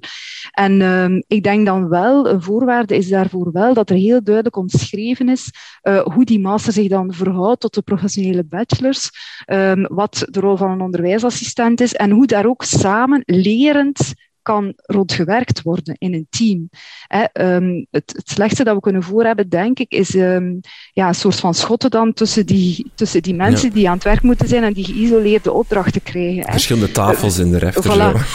En 0.52 0.82
um, 0.82 1.24
ik 1.28 1.44
denk 1.44 1.66
dan 1.66 1.90
wel, 1.90 2.30
een 2.30 2.42
voorwaarde 2.42 2.96
is 2.96 3.10
daarvoor 3.10 3.52
wel 3.52 3.74
dat 3.74 3.90
er 3.90 3.96
heel 3.96 4.24
duidelijk 4.24 4.56
omschreven 4.56 5.30
is 5.30 5.50
uh, 5.84 6.00
hoe 6.00 6.26
die 6.26 6.40
master 6.40 6.74
zich 6.74 6.88
dan 6.88 7.14
verhoudt 7.14 7.62
tot 7.62 7.74
de 7.74 7.82
professionele 7.82 8.44
bachelors, 8.44 9.10
um, 9.46 9.88
wat 9.88 10.26
de 10.30 10.40
rol 10.40 10.58
van 10.58 10.72
een 10.72 10.82
onderwijsassistent 10.82 11.82
is 11.82 11.94
en 11.94 12.10
hoe 12.10 12.28
daar 12.28 12.46
ook 12.46 12.64
samen 12.64 13.24
lerend 13.26 14.14
kan 14.42 14.74
rondgewerkt 14.76 15.62
worden 15.62 15.96
in 15.98 16.14
een 16.14 16.28
team. 16.30 16.70
Ehm, 17.08 17.84
het, 17.90 18.14
het, 18.16 18.30
slechtste 18.30 18.64
dat 18.64 18.76
we 18.76 18.82
kunnen 18.82 19.04
voor 19.04 19.24
hebben, 19.24 19.50
denk 19.50 19.80
ik, 19.80 19.92
is 19.92 20.16
ehm, 20.16 20.54
ja, 20.94 21.08
een 21.08 21.16
soort 21.16 21.40
van 21.40 21.54
schotten 21.54 21.90
dan 21.90 22.14
tussen 22.14 22.46
die, 22.46 22.92
tussen 22.96 23.22
die 23.22 23.36
mensen 23.36 23.72
die 23.72 23.88
aan 23.88 23.96
het 23.96 24.04
werk 24.04 24.22
moeten 24.22 24.48
zijn 24.48 24.64
en 24.64 24.74
die 24.74 24.86
geïsoleerde 24.86 25.52
opdrachten 25.52 26.04
krijgen. 26.04 26.46
Hè. 26.46 26.52
Verschillende 26.52 26.92
tafels 26.92 27.38
in 27.38 27.52
de 27.52 27.58
refter. 27.58 27.84
Voilà. 27.84 28.20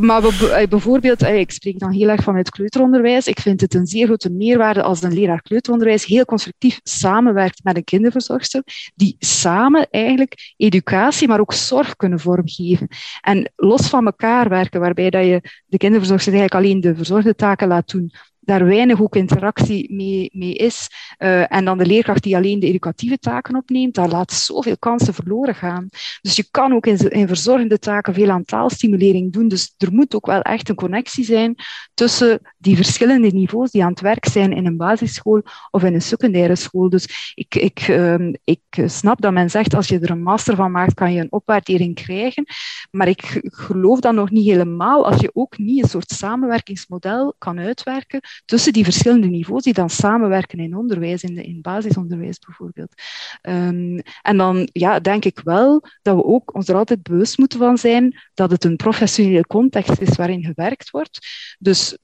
Maar 0.00 0.24
eh, 0.24 0.68
bijvoorbeeld, 0.68 1.22
ik 1.22 1.50
spreek 1.50 1.78
dan 1.78 1.90
heel 1.90 2.08
erg 2.08 2.22
van 2.22 2.36
het 2.36 2.50
kleuteronderwijs. 2.50 3.26
Ik 3.26 3.40
vind 3.40 3.60
het 3.60 3.74
een 3.74 3.86
zeer 3.86 4.06
grote 4.06 4.30
meerwaarde 4.30 4.82
als 4.82 5.02
een 5.02 5.12
leraar 5.12 5.42
kleuteronderwijs 5.42 6.04
heel 6.04 6.24
constructief 6.24 6.80
samenwerkt 6.82 7.64
met 7.64 7.76
een 7.76 7.84
kinderverzorgster, 7.84 8.62
die 8.94 9.16
samen 9.18 9.86
eigenlijk 9.90 10.54
educatie, 10.56 11.28
maar 11.28 11.40
ook 11.40 11.52
zorg 11.52 11.96
kunnen 11.96 12.20
vormgeven. 12.20 12.88
En 13.20 13.52
los 13.56 13.88
van 13.88 14.06
elkaar 14.06 14.48
werken, 14.48 14.80
waarbij 14.80 15.10
dat 15.10 15.24
je 15.24 15.40
de 15.66 15.76
kinderverzorgster 15.76 16.32
eigenlijk 16.32 16.64
alleen 16.64 16.80
de 16.80 16.94
verzorgde 16.94 17.34
taken 17.34 17.68
laat 17.68 17.90
doen, 17.90 18.12
daar 18.44 18.64
weinig 18.64 19.00
ook 19.00 19.16
interactie 19.16 19.92
mee, 19.92 20.30
mee 20.32 20.54
is. 20.54 20.88
Uh, 21.18 21.52
en 21.52 21.64
dan 21.64 21.78
de 21.78 21.86
leerkracht 21.86 22.22
die 22.22 22.36
alleen 22.36 22.60
de 22.60 22.66
educatieve 22.66 23.18
taken 23.18 23.56
opneemt, 23.56 23.94
daar 23.94 24.08
laat 24.08 24.32
zoveel 24.32 24.78
kansen 24.78 25.14
verloren 25.14 25.54
gaan. 25.54 25.88
Dus 26.20 26.36
je 26.36 26.46
kan 26.50 26.72
ook 26.72 26.86
in, 26.86 27.10
in 27.10 27.26
verzorgende 27.26 27.78
taken 27.78 28.14
veel 28.14 28.30
aan 28.30 28.44
taalstimulering 28.44 29.32
doen. 29.32 29.48
Dus 29.48 29.74
er 29.78 29.92
moet 29.92 30.14
ook 30.14 30.26
wel 30.26 30.42
echt 30.42 30.68
een 30.68 30.74
connectie 30.74 31.24
zijn 31.24 31.54
tussen 31.94 32.40
die 32.58 32.76
verschillende 32.76 33.28
niveaus 33.28 33.70
die 33.70 33.84
aan 33.84 33.90
het 33.90 34.00
werk 34.00 34.26
zijn 34.26 34.52
in 34.52 34.66
een 34.66 34.76
basisschool 34.76 35.42
of 35.70 35.82
in 35.82 35.94
een 35.94 36.02
secundaire 36.02 36.56
school. 36.56 36.88
Dus 36.88 37.32
ik, 37.34 37.54
ik, 37.54 37.88
uh, 37.88 38.32
ik 38.44 38.60
snap 38.86 39.20
dat 39.20 39.32
men 39.32 39.50
zegt, 39.50 39.74
als 39.74 39.88
je 39.88 39.98
er 39.98 40.10
een 40.10 40.22
master 40.22 40.56
van 40.56 40.70
maakt, 40.70 40.94
kan 40.94 41.12
je 41.12 41.20
een 41.20 41.32
opwaardering 41.32 41.94
krijgen. 41.94 42.44
Maar 42.90 43.08
ik 43.08 43.40
geloof 43.42 44.00
dat 44.00 44.14
nog 44.14 44.30
niet 44.30 44.46
helemaal 44.46 45.06
als 45.06 45.20
je 45.20 45.30
ook 45.34 45.58
niet 45.58 45.82
een 45.82 45.88
soort 45.88 46.10
samenwerkingsmodel 46.10 47.34
kan 47.38 47.58
uitwerken 47.58 48.20
tussen 48.44 48.72
die 48.72 48.84
verschillende 48.84 49.26
niveaus 49.26 49.62
die 49.62 49.72
dan 49.72 49.90
samenwerken 49.90 50.58
in 50.58 50.76
onderwijs, 50.76 51.22
in, 51.22 51.34
de, 51.34 51.42
in 51.42 51.60
basisonderwijs 51.60 52.38
bijvoorbeeld. 52.38 52.94
Um, 53.42 54.02
en 54.22 54.36
dan 54.36 54.68
ja, 54.72 55.00
denk 55.00 55.24
ik 55.24 55.40
wel 55.44 55.84
dat 56.02 56.16
we 56.16 56.24
ook 56.24 56.54
ons 56.54 56.68
er 56.68 56.76
altijd 56.76 57.02
bewust 57.02 57.38
moeten 57.38 57.58
van 57.58 57.78
zijn 57.78 58.20
dat 58.34 58.50
het 58.50 58.64
een 58.64 58.76
professionele 58.76 59.46
context 59.46 60.00
is 60.00 60.16
waarin 60.16 60.44
gewerkt 60.44 60.90
wordt. 60.90 61.26
Dus 61.58 61.96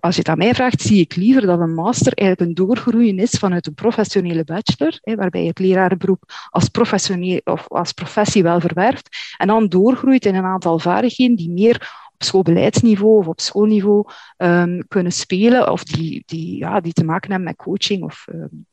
als 0.00 0.14
je 0.14 0.20
het 0.20 0.28
aan 0.28 0.38
mij 0.38 0.54
vraagt, 0.54 0.82
zie 0.82 1.00
ik 1.00 1.16
liever 1.16 1.46
dat 1.46 1.60
een 1.60 1.74
master 1.74 2.12
eigenlijk 2.12 2.50
een 2.50 2.66
doorgroeien 2.66 3.18
is 3.18 3.30
vanuit 3.30 3.66
een 3.66 3.74
professionele 3.74 4.44
bachelor, 4.44 4.98
waarbij 5.02 5.40
je 5.42 5.48
het 5.48 5.58
lerarenberoep 5.58 6.22
als, 6.50 6.68
professioneel, 6.68 7.40
of 7.44 7.68
als 7.68 7.92
professie 7.92 8.42
wel 8.42 8.60
verwerft, 8.60 9.16
en 9.36 9.46
dan 9.46 9.68
doorgroeit 9.68 10.24
in 10.24 10.34
een 10.34 10.44
aantal 10.44 10.78
vaardigheden 10.78 11.36
die 11.36 11.50
meer 11.50 12.05
op 12.18 12.26
schoolbeleidsniveau 12.26 13.18
of 13.18 13.26
op 13.26 13.40
schoolniveau 13.40 14.04
um, 14.36 14.88
kunnen 14.88 15.12
spelen, 15.12 15.72
of 15.72 15.84
die, 15.84 16.22
die, 16.26 16.58
ja, 16.58 16.80
die 16.80 16.92
te 16.92 17.04
maken 17.04 17.30
hebben 17.30 17.48
met 17.48 17.56
coaching 17.56 18.02
of, 18.02 18.26
um, 18.34 18.66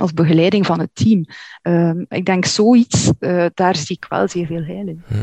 of 0.00 0.14
begeleiding 0.14 0.66
van 0.66 0.80
het 0.80 0.90
team. 0.92 1.24
Um, 1.62 2.06
ik 2.08 2.24
denk 2.24 2.44
zoiets, 2.44 3.10
uh, 3.20 3.46
daar 3.54 3.76
zie 3.76 3.96
ik 3.96 4.06
wel 4.08 4.28
zeer 4.28 4.46
veel 4.46 4.64
heil 4.64 4.86
in. 4.86 5.02
Uh, 5.08 5.18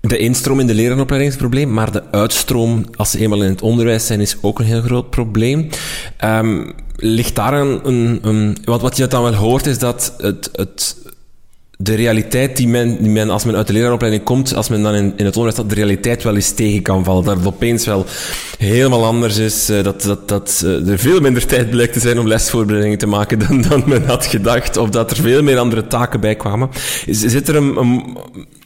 de 0.00 0.18
instroom 0.18 0.60
in 0.60 0.66
de 0.66 0.74
lerarenopleiding 0.74 1.32
is 1.32 1.40
een 1.40 1.48
probleem, 1.48 1.72
maar 1.72 1.92
de 1.92 2.10
uitstroom, 2.10 2.84
als 2.96 3.10
ze 3.10 3.18
eenmaal 3.18 3.42
in 3.42 3.50
het 3.50 3.62
onderwijs 3.62 4.06
zijn, 4.06 4.20
is 4.20 4.42
ook 4.42 4.58
een 4.58 4.64
heel 4.64 4.82
groot 4.82 5.10
probleem. 5.10 5.68
Um, 6.24 6.72
ligt 6.96 7.34
daar 7.34 7.52
een, 7.52 7.88
een, 7.88 8.18
een, 8.22 8.56
Want 8.64 8.82
wat 8.82 8.96
je 8.96 9.06
dan 9.06 9.22
wel 9.22 9.34
hoort, 9.34 9.66
is 9.66 9.78
dat 9.78 10.14
het, 10.18 10.48
het 10.52 11.05
de 11.78 11.94
realiteit 11.94 12.56
die 12.56 12.68
men, 12.68 13.02
die 13.02 13.10
men, 13.10 13.30
als 13.30 13.44
men 13.44 13.56
uit 13.56 13.66
de 13.66 13.72
leraaropleiding 13.72 14.24
komt, 14.24 14.54
als 14.54 14.68
men 14.68 14.82
dan 14.82 14.94
in, 14.94 15.04
in 15.16 15.24
het 15.24 15.36
onderwijs 15.36 15.54
staat, 15.54 15.68
de 15.68 15.74
realiteit 15.74 16.22
wel 16.22 16.34
eens 16.34 16.50
tegen 16.50 16.82
kan 16.82 17.04
vallen. 17.04 17.24
Dat 17.24 17.36
het 17.36 17.46
opeens 17.46 17.86
wel 17.86 18.06
helemaal 18.58 19.04
anders 19.04 19.36
is, 19.36 19.70
uh, 19.70 19.82
dat, 19.82 20.02
dat, 20.02 20.28
dat 20.28 20.62
uh, 20.64 20.88
er 20.88 20.98
veel 20.98 21.20
minder 21.20 21.46
tijd 21.46 21.70
blijkt 21.70 21.92
te 21.92 22.00
zijn 22.00 22.18
om 22.18 22.28
lesvoorbereidingen 22.28 22.98
te 22.98 23.06
maken 23.06 23.38
dan, 23.38 23.62
dan 23.62 23.82
men 23.86 24.04
had 24.04 24.26
gedacht, 24.26 24.76
of 24.76 24.90
dat 24.90 25.10
er 25.10 25.16
veel 25.16 25.42
meer 25.42 25.58
andere 25.58 25.86
taken 25.86 26.20
bij 26.20 26.36
kwamen. 26.36 26.68
Zit 27.06 27.48
er 27.48 27.56
een, 27.56 27.76
een 27.76 28.16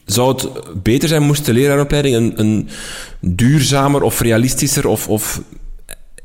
zou 0.05 0.33
het 0.33 0.49
beter 0.83 1.09
zijn, 1.09 1.23
moest 1.23 1.45
de 1.45 1.53
leraaropleiding 1.53 2.15
een, 2.15 2.33
een 2.35 2.69
duurzamer 3.19 4.01
of 4.01 4.19
realistischer 4.19 4.87
of, 4.87 5.07
of 5.07 5.41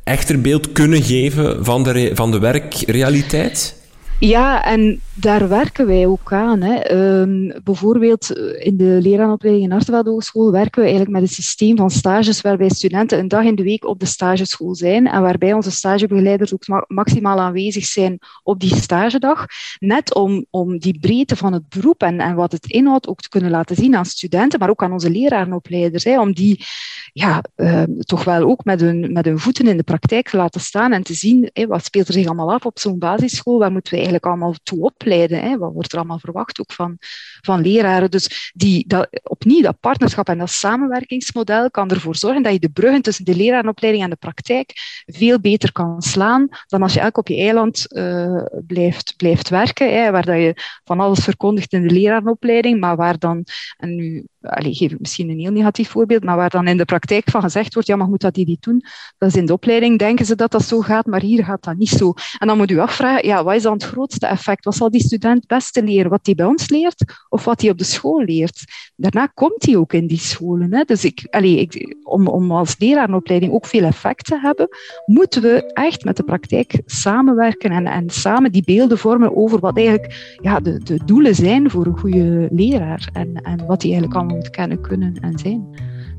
echter 0.05 0.41
beeld 0.41 0.73
kunnen 0.73 1.03
geven 1.03 1.65
van 1.65 1.83
de, 1.83 2.11
van 2.15 2.31
de 2.31 2.39
werkrealiteit? 2.39 3.76
Ja, 4.19 4.65
en 4.65 5.01
daar 5.15 5.49
werken 5.49 5.87
wij 5.87 6.07
ook 6.07 6.33
aan. 6.33 6.61
Hè. 6.61 6.95
Um, 7.21 7.53
bijvoorbeeld 7.65 8.37
eh, 8.37 8.67
in 8.67 8.77
de 8.77 8.99
leraaropleiding 9.03 9.67
in 9.67 9.73
Artevelde 9.73 10.11
Hogeschool 10.11 10.53
werken 10.53 10.81
we 10.83 10.89
eigenlijk 10.89 11.11
met 11.11 11.23
een 11.23 11.35
systeem 11.35 11.77
van 11.77 11.91
stages 11.91 12.41
waarbij 12.41 12.69
studenten 12.69 13.19
een 13.19 13.29
dag 13.29 13.45
in 13.45 13.55
de 13.55 13.63
week 13.63 13.87
op 13.87 14.01
de 14.01 14.07
stageschool 14.07 14.75
zijn 14.75 15.07
en 15.07 15.23
waarbij 15.23 15.53
onze 15.53 15.71
stagebegeleiders 15.71 16.55
ook 16.55 16.85
maximaal 16.87 17.41
aanwezig 17.41 17.85
zijn 17.85 18.19
op 18.43 18.61
die 18.61 18.75
stagedag. 18.75 19.47
Net 19.79 20.15
om, 20.15 20.47
om 20.51 20.79
die 20.79 20.99
breedte 21.01 21.37
van 21.37 21.53
het 21.53 21.69
beroep 21.69 22.03
en, 22.03 22.21
en 22.21 22.35
wat 22.35 22.53
het 22.53 22.67
inhoudt 22.67 23.09
ook 23.09 23.21
te 23.21 23.29
kunnen 23.29 23.51
laten 23.51 23.77
zien 23.77 23.97
aan 23.97 24.05
studenten, 24.05 24.59
maar 24.59 24.71
ook 24.71 24.83
aan 24.83 24.93
onze 24.93 25.11
lerarenopleiders. 25.11 26.05
Hè, 26.05 26.21
om 26.21 26.35
die 26.35 26.65
ja, 27.13 27.45
uh, 27.57 27.83
toch 27.83 28.25
wel 28.25 28.43
ook 28.43 28.65
met 28.65 28.81
hun, 28.81 29.13
met 29.13 29.25
hun 29.25 29.39
voeten 29.39 29.67
in 29.67 29.77
de 29.77 29.83
praktijk 29.83 30.29
te 30.29 30.37
laten 30.37 30.61
staan 30.61 30.93
en 30.93 31.03
te 31.03 31.15
zien 31.15 31.51
wat 31.69 31.85
speelt 31.85 32.09
er 32.09 32.15
zich 32.15 32.27
allemaal 32.27 32.53
af 32.53 32.67
op 32.67 32.79
zo'n 32.79 32.99
basisschool, 32.99 33.59
waar 33.59 33.73
moeten 33.73 33.95
we 33.95 34.06
eigenlijk 34.07 34.27
allemaal 34.27 34.55
toe 34.63 34.85
opleiden, 34.85 35.41
hè, 35.41 35.59
wat 35.59 35.73
wordt 35.73 35.93
er 35.93 35.99
allemaal 35.99 36.19
verwacht 36.19 36.61
ook 36.61 36.73
van, 36.73 36.97
van 37.41 37.61
leraren. 37.61 38.11
Dus 38.11 38.53
die, 38.55 38.87
dat, 38.87 39.21
opnieuw, 39.23 39.63
dat 39.63 39.81
partnerschap 39.81 40.29
en 40.29 40.39
dat 40.39 40.51
samenwerkingsmodel 40.51 41.71
kan 41.71 41.91
ervoor 41.91 42.17
zorgen 42.17 42.43
dat 42.43 42.53
je 42.53 42.59
de 42.59 42.71
bruggen 42.71 43.03
tussen 43.03 43.25
de 43.25 43.37
lerarenopleiding 43.37 44.05
en 44.05 44.11
de 44.11 44.17
praktijk 44.17 44.73
veel 45.07 45.41
beter 45.41 45.73
kan 45.73 46.03
slaan 46.03 46.49
dan 46.67 46.83
als 46.83 46.95
je 46.95 47.01
elk 47.01 47.19
op 47.19 47.29
je 47.29 47.37
eiland 47.37 47.87
uh, 47.89 48.43
blijft, 48.67 49.15
blijft 49.17 49.49
werken, 49.49 49.95
hè, 49.95 50.11
waar 50.11 50.25
dat 50.25 50.37
je 50.37 50.81
van 50.85 51.01
alles 51.01 51.25
verkondigt 51.25 51.73
in 51.73 51.89
de 51.89 51.95
lerarenopleiding, 51.95 52.81
maar 52.81 52.97
waar 52.97 53.19
dan, 53.19 53.45
nu 53.79 54.27
allez, 54.47 54.79
geef 54.79 54.93
ik 54.93 55.01
misschien 55.01 55.31
een 55.31 55.39
heel 55.39 55.53
negatief 55.53 55.89
voorbeeld, 55.89 56.25
maar 56.25 56.37
waar 56.37 56.51
dan 56.51 56.69
in 56.69 56.77
de 56.77 56.85
praktijk 56.85 57.31
van 57.31 57.43
gezegd 57.43 57.75
wordt, 57.75 57.89
ja, 57.89 57.97
maar 57.97 58.09
moet 58.09 58.21
dat 58.21 58.37
hier 58.37 58.47
niet 58.47 58.63
doen? 58.63 58.83
Dat 59.19 59.29
is 59.29 59.37
in 59.37 59.47
de 59.47 59.53
opleiding, 59.53 59.99
denken 59.99 60.27
ze 60.27 60.35
dat 60.35 60.51
dat 60.51 60.65
zo 60.65 60.81
gaat, 60.81 61.07
maar 61.07 61.21
hier 61.21 61.45
gaat 61.45 61.65
dat 61.65 61.77
niet 61.77 61.89
zo. 61.89 62.15
En 62.39 62.47
dan 62.47 62.57
moet 62.57 62.71
u 62.71 62.79
afvragen, 62.79 63.27
ja, 63.27 63.45
wat 63.45 63.55
is 63.55 63.63
dan 63.63 63.73
het 63.73 63.83
grootste 63.83 64.27
effect? 64.27 64.65
Wat 64.65 64.75
zal 64.75 64.91
die 64.91 65.01
student 65.03 65.37
het 65.37 65.47
beste 65.47 65.83
leren? 65.83 66.11
Wat 66.11 66.27
hij 66.27 66.35
bij 66.35 66.47
ons 66.47 66.69
leert 66.69 67.25
of 67.29 67.45
wat 67.45 67.61
hij 67.61 67.71
op 67.71 67.79
de 67.79 67.85
school 67.85 68.23
leert? 68.23 68.65
Daarna 68.97 69.27
komt 69.27 69.67
hij 69.67 69.77
ook 69.77 69.93
in 69.93 70.07
die 70.07 70.19
scholen. 70.19 70.75
Hè? 70.75 70.83
Dus 70.85 71.05
ik, 71.05 71.27
allez, 71.31 71.61
ik, 71.61 71.97
om, 72.03 72.29
om 72.29 72.53
als 72.53 72.75
leraaropleiding 72.79 73.53
ook 73.53 73.67
veel 73.67 73.85
effect 73.85 74.25
te 74.25 74.39
hebben, 74.41 74.69
moeten 75.07 75.43
we 75.43 75.73
echt 75.73 76.05
met 76.05 76.17
de 76.17 76.23
praktijk 76.23 76.81
samenwerken 76.87 77.71
en, 77.71 77.87
en 77.87 78.11
samen 78.11 78.53
die 78.53 78.65
beelden 78.65 78.99
vormen 78.99 79.37
over 79.37 79.59
wat 79.59 79.77
eigenlijk 79.77 80.37
ja, 80.43 80.61
de, 80.61 80.79
de 80.83 81.01
doelen 81.05 81.35
zijn 81.35 81.71
voor 81.71 81.87
een 81.87 81.99
goede 81.99 82.49
leraar 82.51 83.09
en, 83.13 83.35
en 83.43 83.67
wat 83.67 83.83
hij 83.83 83.91
eigenlijk 83.91 84.15
allemaal 84.15 84.36
ontkennen 84.37 84.81
kunnen 84.81 85.15
en 85.21 85.39
zijn. 85.39 85.67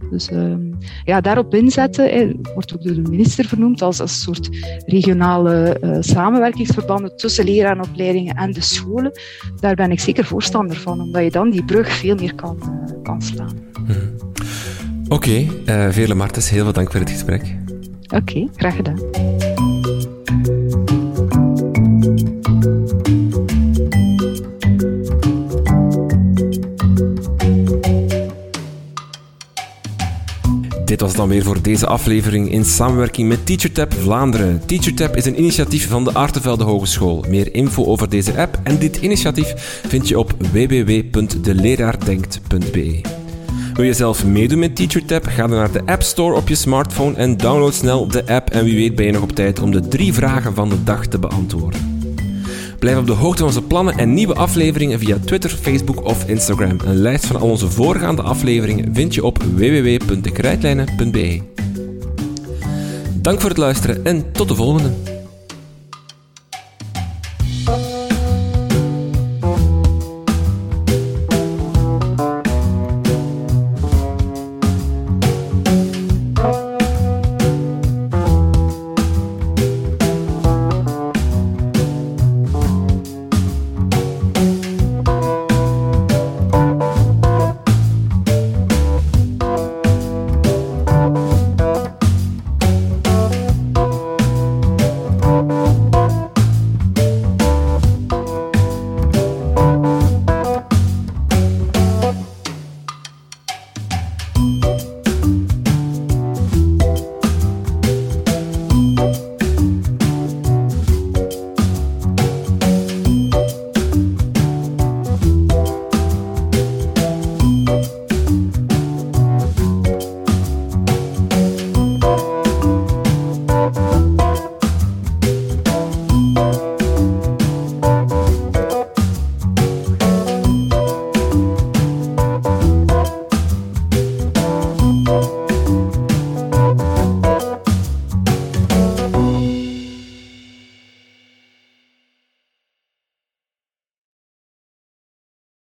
Dus 0.09 0.29
uh, 0.29 0.53
ja, 1.03 1.21
daarop 1.21 1.53
inzetten, 1.53 2.11
eh, 2.11 2.33
wordt 2.53 2.73
ook 2.73 2.83
door 2.83 2.93
de 2.93 3.09
minister 3.09 3.45
vernoemd 3.45 3.81
als 3.81 3.99
een 3.99 4.07
soort 4.07 4.49
regionale 4.85 5.77
uh, 5.83 5.97
samenwerkingsverbanden 5.99 7.17
tussen 7.17 7.45
leraaropleidingen 7.45 8.35
en 8.35 8.51
de 8.51 8.61
scholen. 8.61 9.11
Daar 9.59 9.75
ben 9.75 9.91
ik 9.91 9.99
zeker 9.99 10.25
voorstander 10.25 10.77
van, 10.77 11.01
omdat 11.01 11.23
je 11.23 11.31
dan 11.31 11.49
die 11.49 11.65
brug 11.65 11.89
veel 11.89 12.15
meer 12.15 12.35
kan, 12.35 12.57
uh, 12.61 13.03
kan 13.03 13.21
slaan. 13.21 13.57
Hmm. 13.85 14.15
Oké, 15.09 15.45
okay, 15.65 15.91
Veerle 15.91 16.15
Martens, 16.15 16.49
heel 16.49 16.63
veel 16.63 16.73
dank 16.73 16.91
voor 16.91 16.99
het 16.99 17.09
gesprek. 17.09 17.41
Oké, 18.03 18.15
okay, 18.15 18.49
graag 18.55 18.75
gedaan. 18.75 18.99
Dit 30.87 31.01
was 31.01 31.15
dan 31.15 31.29
weer 31.29 31.43
voor 31.43 31.61
deze 31.61 31.87
aflevering 31.87 32.51
in 32.51 32.65
samenwerking 32.65 33.27
met 33.27 33.45
TeacherTap 33.45 33.93
Vlaanderen. 33.93 34.61
TeacherTap 34.65 35.15
is 35.15 35.25
een 35.25 35.39
initiatief 35.39 35.87
van 35.87 36.03
de 36.03 36.13
Artevelde 36.13 36.63
Hogeschool. 36.63 37.25
Meer 37.29 37.53
info 37.53 37.85
over 37.85 38.09
deze 38.09 38.37
app 38.37 38.59
en 38.63 38.77
dit 38.77 38.97
initiatief 38.97 39.81
vind 39.87 40.07
je 40.07 40.19
op 40.19 40.33
www.deleraardenkt.be. 40.51 43.01
Wil 43.73 43.85
je 43.85 43.93
zelf 43.93 44.25
meedoen 44.25 44.59
met 44.59 44.75
TeacherTap? 44.75 45.25
Ga 45.25 45.47
dan 45.47 45.57
naar 45.57 45.71
de 45.71 45.85
App 45.85 46.03
Store 46.03 46.35
op 46.35 46.47
je 46.47 46.55
smartphone 46.55 47.15
en 47.15 47.37
download 47.37 47.73
snel 47.73 48.07
de 48.07 48.27
app 48.27 48.49
en 48.49 48.63
wie 48.63 48.75
weet 48.75 48.95
ben 48.95 49.05
je 49.05 49.11
nog 49.11 49.21
op 49.21 49.31
tijd 49.31 49.59
om 49.59 49.71
de 49.71 49.87
drie 49.87 50.13
vragen 50.13 50.53
van 50.53 50.69
de 50.69 50.83
dag 50.83 51.05
te 51.05 51.19
beantwoorden. 51.19 51.96
Blijf 52.79 52.97
op 52.97 53.07
de 53.07 53.13
hoogte 53.13 53.37
van 53.37 53.47
onze 53.47 53.61
plannen 53.61 53.97
en 53.97 54.13
nieuwe 54.13 54.33
afleveringen 54.33 54.99
via 54.99 55.17
Twitter, 55.25 55.49
Facebook 55.49 56.05
of 56.05 56.29
Instagram. 56.29 56.77
Een 56.85 56.95
lijst 56.95 57.25
van 57.25 57.35
al 57.35 57.49
onze 57.49 57.69
voorgaande 57.69 58.21
afleveringen 58.21 58.95
vind 58.95 59.13
je 59.13 59.25
op 59.25 59.43
www.dekrijtlijnen.be. 59.43 61.41
Dank 63.13 63.41
voor 63.41 63.49
het 63.49 63.59
luisteren 63.59 64.05
en 64.05 64.31
tot 64.31 64.47
de 64.47 64.55
volgende. 64.55 65.16